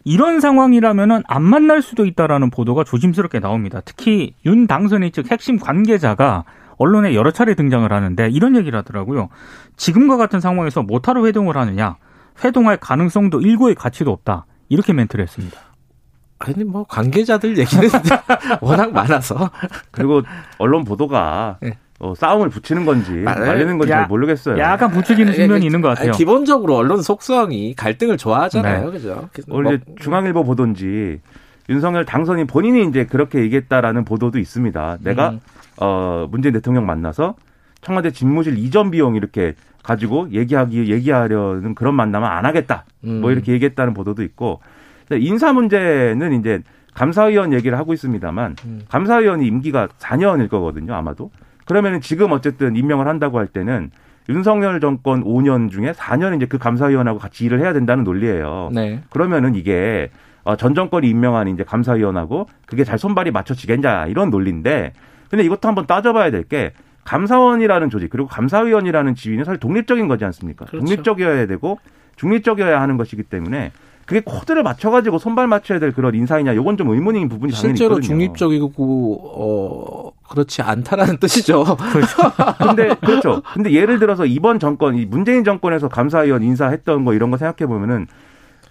이런 0.04 0.40
상황이라면은 0.40 1.22
안 1.28 1.44
만날 1.44 1.82
수도 1.82 2.06
있다라는 2.06 2.50
보도가 2.50 2.84
조심스럽게 2.84 3.40
나옵니다. 3.40 3.82
특히 3.86 4.34
윤 4.46 4.66
당선인 4.68 5.12
측 5.12 5.30
핵심 5.32 5.60
관계자가 5.60 6.44
언론에 6.78 7.14
여러 7.14 7.30
차례 7.32 7.54
등장을 7.54 7.92
하는데 7.92 8.30
이런 8.32 8.56
얘기를 8.56 8.78
하더라고요. 8.80 9.30
지금과 9.78 10.18
같은 10.18 10.40
상황에서 10.40 10.82
못하러 10.82 11.26
회동을 11.28 11.56
하느냐? 11.56 11.98
회동할 12.44 12.78
가능성도 12.78 13.42
일고의 13.42 13.76
가치도 13.76 14.12
없다. 14.12 14.46
이렇게 14.70 14.94
멘트를 14.94 15.24
했습니다. 15.24 15.60
아니 16.40 16.64
뭐 16.64 16.86
관계자들 16.86 17.58
얘기는 17.58 17.88
워낙 18.62 18.92
많아서 18.94 19.52
그리고 19.92 20.24
언론 20.58 20.84
보도가 20.84 21.58
네. 21.62 21.78
어, 22.00 22.16
싸움을 22.16 22.50
붙이는 22.50 22.84
건지 22.86 23.12
맞아요. 23.12 23.46
말리는 23.46 23.78
건지 23.78 23.92
야- 23.92 23.98
잘 24.00 24.08
모르겠어요. 24.08 24.58
약간 24.58 24.90
부추기는 24.90 25.34
측면이 25.34 25.64
있는 25.66 25.82
것 25.82 25.90
같아요. 25.90 26.10
아니, 26.10 26.18
기본적으로 26.18 26.76
언론 26.78 27.04
속성이 27.04 27.76
갈등을 27.76 28.18
좋아하잖아요, 28.18 28.86
네. 28.86 28.92
그죠? 28.92 29.30
오늘 29.50 29.76
이제 29.76 29.84
뭐, 29.86 29.96
중앙일보 30.00 30.44
보도인지 30.44 31.20
윤석열 31.70 32.06
당선인 32.06 32.48
본인이 32.48 32.88
이제 32.88 33.06
그렇게 33.06 33.40
얘기했다라는 33.42 34.04
보도도 34.04 34.40
있습니다. 34.40 34.98
내가 35.02 35.30
음. 35.30 35.40
어 35.78 36.28
문재인 36.32 36.54
대통령 36.54 36.88
만나서 36.88 37.36
청와대 37.82 38.10
집무실 38.12 38.58
이전 38.58 38.90
비용 38.90 39.16
이렇게 39.16 39.54
가지고 39.84 40.30
얘기하기 40.32 40.92
얘기하려는 40.92 41.76
그런 41.76 41.96
만남은 41.96 42.28
안 42.28 42.46
하겠다. 42.46 42.86
음. 43.04 43.22
뭐 43.22 43.32
이렇게 43.32 43.52
얘기했다는 43.54 43.94
보도도 43.94 44.24
있고 44.24 44.60
인사 45.12 45.54
문제는 45.54 46.40
이제 46.40 46.62
감사위원 46.94 47.54
얘기를 47.54 47.78
하고 47.78 47.94
있습니다만 47.94 48.56
음. 48.66 48.82
감사위원이 48.90 49.46
임기가 49.48 49.88
4년일 50.00 50.50
거거든요 50.50 50.94
아마도 50.94 51.32
그러면은 51.66 52.02
지금 52.02 52.32
어쨌든 52.32 52.76
임명을 52.76 53.08
한다고 53.08 53.40
할 53.40 53.48
때는 53.48 53.92
윤석열 54.30 54.80
정권 54.80 55.24
5년 55.24 55.72
중에 55.72 55.94
4년 55.94 56.36
이제 56.36 56.46
그 56.46 56.58
감사위원하고 56.58 57.18
같이 57.18 57.46
일을 57.46 57.60
해야 57.60 57.74
된다는 57.74 58.04
논리예요. 58.04 58.70
네. 58.74 59.02
그러면은 59.10 59.56
이게 59.56 60.10
어, 60.44 60.56
전 60.56 60.76
정권이 60.76 61.10
임명한 61.10 61.48
이제 61.48 61.64
감사위원하고 61.64 62.48
그게 62.66 62.84
잘 62.84 62.98
손발이 62.98 63.32
맞춰지겠냐 63.32 64.08
이런 64.08 64.30
논리인데 64.30 64.94
근데 65.30 65.44
이것도 65.44 65.68
한번 65.68 65.88
따져봐야 65.88 66.30
될 66.30 66.44
게 66.44 66.74
감사원이라는 67.04 67.90
조직 67.90 68.10
그리고 68.10 68.28
감사위원이라는 68.28 69.16
지위는 69.16 69.44
사실 69.44 69.60
독립적인 69.60 70.08
거지 70.08 70.26
않습니까? 70.26 70.66
그렇죠. 70.66 70.86
독립적이어야 70.86 71.48
되고 71.48 71.80
중립적이어야 72.16 72.80
하는 72.82 72.98
것이기 72.98 73.24
때문에 73.24 73.72
그게 74.06 74.22
코드를 74.26 74.64
맞춰가지고 74.64 75.20
손발 75.20 75.48
맞춰야 75.48 75.80
될 75.80 75.94
그런 75.94 76.14
인사이냐 76.16 76.56
요건 76.56 76.76
좀 76.76 76.90
의문인 76.90 77.30
부분이 77.30 77.54
당연히 77.54 77.70
실제로 77.70 77.96
있거든요. 77.96 78.08
중립적이고 78.08 79.22
어 79.24 80.12
그렇지 80.30 80.62
않다라는 80.62 81.18
뜻이죠. 81.18 81.64
근데 82.58 82.94
그렇죠. 82.96 83.42
근데 83.54 83.72
예를 83.72 84.00
들어서 84.00 84.26
이번 84.26 84.60
정권, 84.60 84.96
이 84.96 85.06
문재인 85.06 85.44
정권에서 85.44 85.88
감사위원 85.88 86.44
인사했던 86.44 87.06
거 87.06 87.14
이런 87.14 87.32
거 87.32 87.38
생각해 87.38 87.68
보면은 87.68 88.08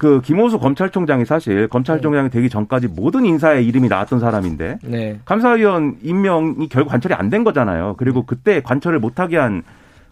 그 0.01 0.23
김호수 0.23 0.59
검찰총장이 0.59 1.27
사실 1.27 1.69
검찰총장이 1.69 2.31
되기 2.31 2.49
전까지 2.49 2.89
모든 2.89 3.27
인사의 3.27 3.67
이름이 3.67 3.89
나왔던 3.89 4.19
사람인데 4.19 4.79
네. 4.83 5.21
감사위원 5.27 5.99
임명이 6.03 6.71
결국 6.71 6.89
관철이 6.89 7.13
안 7.15 7.29
된 7.29 7.45
거잖아요. 7.45 7.97
그리고 7.99 8.25
그때 8.25 8.63
관철을 8.63 8.99
못하게 8.99 9.37
한 9.37 9.63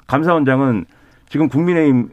감사원장은 0.06 0.84
지금 1.30 1.48
국민의힘 1.48 2.10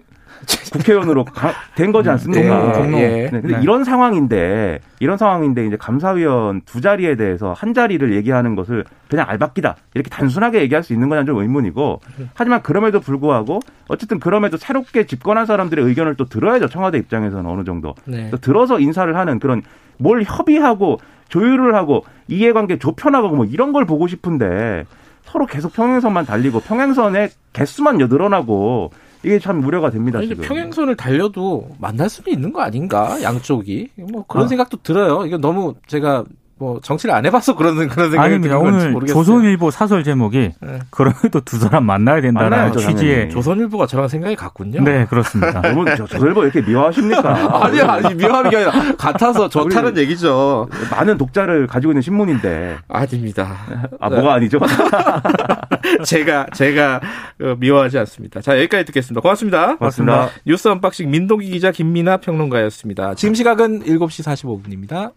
국회의원으로 0.72 1.26
가- 1.26 1.54
된 1.76 1.92
거지 1.92 2.10
않습니까? 2.10 2.68
예, 2.68 2.72
공로. 2.82 2.98
예. 2.98 3.08
네, 3.08 3.30
근데 3.30 3.56
네. 3.58 3.60
이런 3.64 3.84
상황인데 3.84 4.80
이런 5.00 5.18
상황인데 5.18 5.66
이제 5.66 5.78
감사위원 5.78 6.62
두 6.66 6.82
자리에 6.82 7.16
대해서 7.16 7.54
한 7.54 7.74
자리를 7.74 8.14
얘기하는 8.14 8.56
것을 8.56 8.84
그냥 9.10 9.26
알박기다 9.30 9.76
이렇게 9.94 10.10
단순하게 10.10 10.62
얘기할 10.62 10.84
수 10.84 10.94
있는 10.94 11.10
건좀 11.10 11.38
의문이고 11.38 12.02
하지만 12.34 12.62
그럼에도 12.62 13.00
불구하고 13.00 13.60
어쨌든 13.88 14.20
그럼에도 14.20 14.58
새롭게 14.58 15.06
집권한 15.06 15.46
사람들의 15.46 15.84
의견을 15.86 16.16
또 16.16 16.26
들어야죠 16.26 16.68
청와대 16.70 16.98
입장에서는 16.98 17.46
어느 17.50 17.64
정도 17.64 17.96
네. 18.06 18.30
또 18.32 18.38
들어서 18.38 18.80
인사를 18.80 19.16
하는 19.16 19.40
그런 19.40 19.62
뭘 19.98 20.24
협의하고 20.24 21.00
조율을 21.30 21.74
하고 21.76 22.04
이해관계 22.28 22.80
좁혀나가고 22.80 23.36
뭐 23.36 23.46
이런 23.46 23.72
걸 23.72 23.86
보고 23.86 24.08
싶은데 24.08 24.86
서로 25.24 25.46
계속 25.48 25.74
평행선만 25.74 26.26
달리고 26.26 26.60
평행선의 26.60 27.30
개수만 27.54 27.98
늘어나고 27.98 28.92
이게 29.26 29.40
참 29.40 29.64
우려가 29.66 29.90
됩니다 29.90 30.20
아니, 30.20 30.28
지금. 30.28 30.44
평행선을 30.44 30.96
달려도 30.96 31.70
만날 31.80 32.10
수는 32.10 32.32
있는 32.32 32.54
거 32.54 32.62
아닌가 32.62 33.18
양쪽이 33.22 33.90
뭐 34.12 34.26
그런 34.28 34.46
아. 34.46 34.48
생각도 34.48 34.78
들어요. 34.84 35.26
이거 35.26 35.38
너무 35.38 35.74
제가 35.88 36.24
뭐 36.58 36.80
정치를 36.82 37.14
안 37.14 37.26
해봐서 37.26 37.54
그런 37.58 37.76
그런 37.90 38.12
생각이 38.12 38.18
아닙니다. 38.18 38.58
드는 38.58 38.64
건지 38.72 38.84
오늘 38.86 38.92
모르겠어요. 38.94 39.24
조선일보 39.24 39.72
사설 39.72 40.06
제목이 40.06 40.52
네. 40.62 40.80
그럼에도 40.90 41.42
두 41.42 41.58
사람 41.58 41.84
만나야 41.86 42.22
된다는 42.22 42.72
취지의 42.72 43.14
당연히. 43.16 43.30
조선일보가 43.32 43.88
저랑 43.88 44.08
생각이 44.08 44.38
같군요. 44.38 44.82
네 44.82 45.06
그렇습니다. 45.10 45.60
너무 45.68 45.84
저- 45.98 46.06
조선일보 46.06 46.40
왜 46.42 46.46
이렇게 46.54 46.62
미워하십니까? 46.66 47.60
아니 47.66 47.82
아니 47.82 48.16
미워하는 48.16 48.50
게 48.52 48.56
아니라 48.56 48.72
같아서 48.96 49.50
좋다는 49.50 49.98
얘기죠. 49.98 50.70
많은 50.92 51.18
독자를 51.18 51.68
가지고 51.68 51.92
있는 51.92 52.02
신문인데 52.02 52.78
아닙니다. 52.88 53.58
아 54.00 54.10
뭐가 54.10 54.36
아니죠? 54.36 54.58
제가 56.06 56.48
제가 56.54 57.02
어, 57.42 57.56
미워하지 57.58 57.98
않습니다. 58.00 58.42
자 58.42 58.58
여기까지 58.58 58.86
듣겠습니다. 58.86 59.22
고맙습니다. 59.22 59.78
고맙습니다. 59.78 60.30
뉴스 60.46 60.68
언박싱 60.68 61.10
민동기 61.10 61.50
기자 61.50 61.72
김민아 61.72 62.18
평론가였습니다. 62.18 63.16
지금 63.16 63.34
시각은 63.34 63.84
7시 63.84 64.24
45분입니다. 64.24 65.14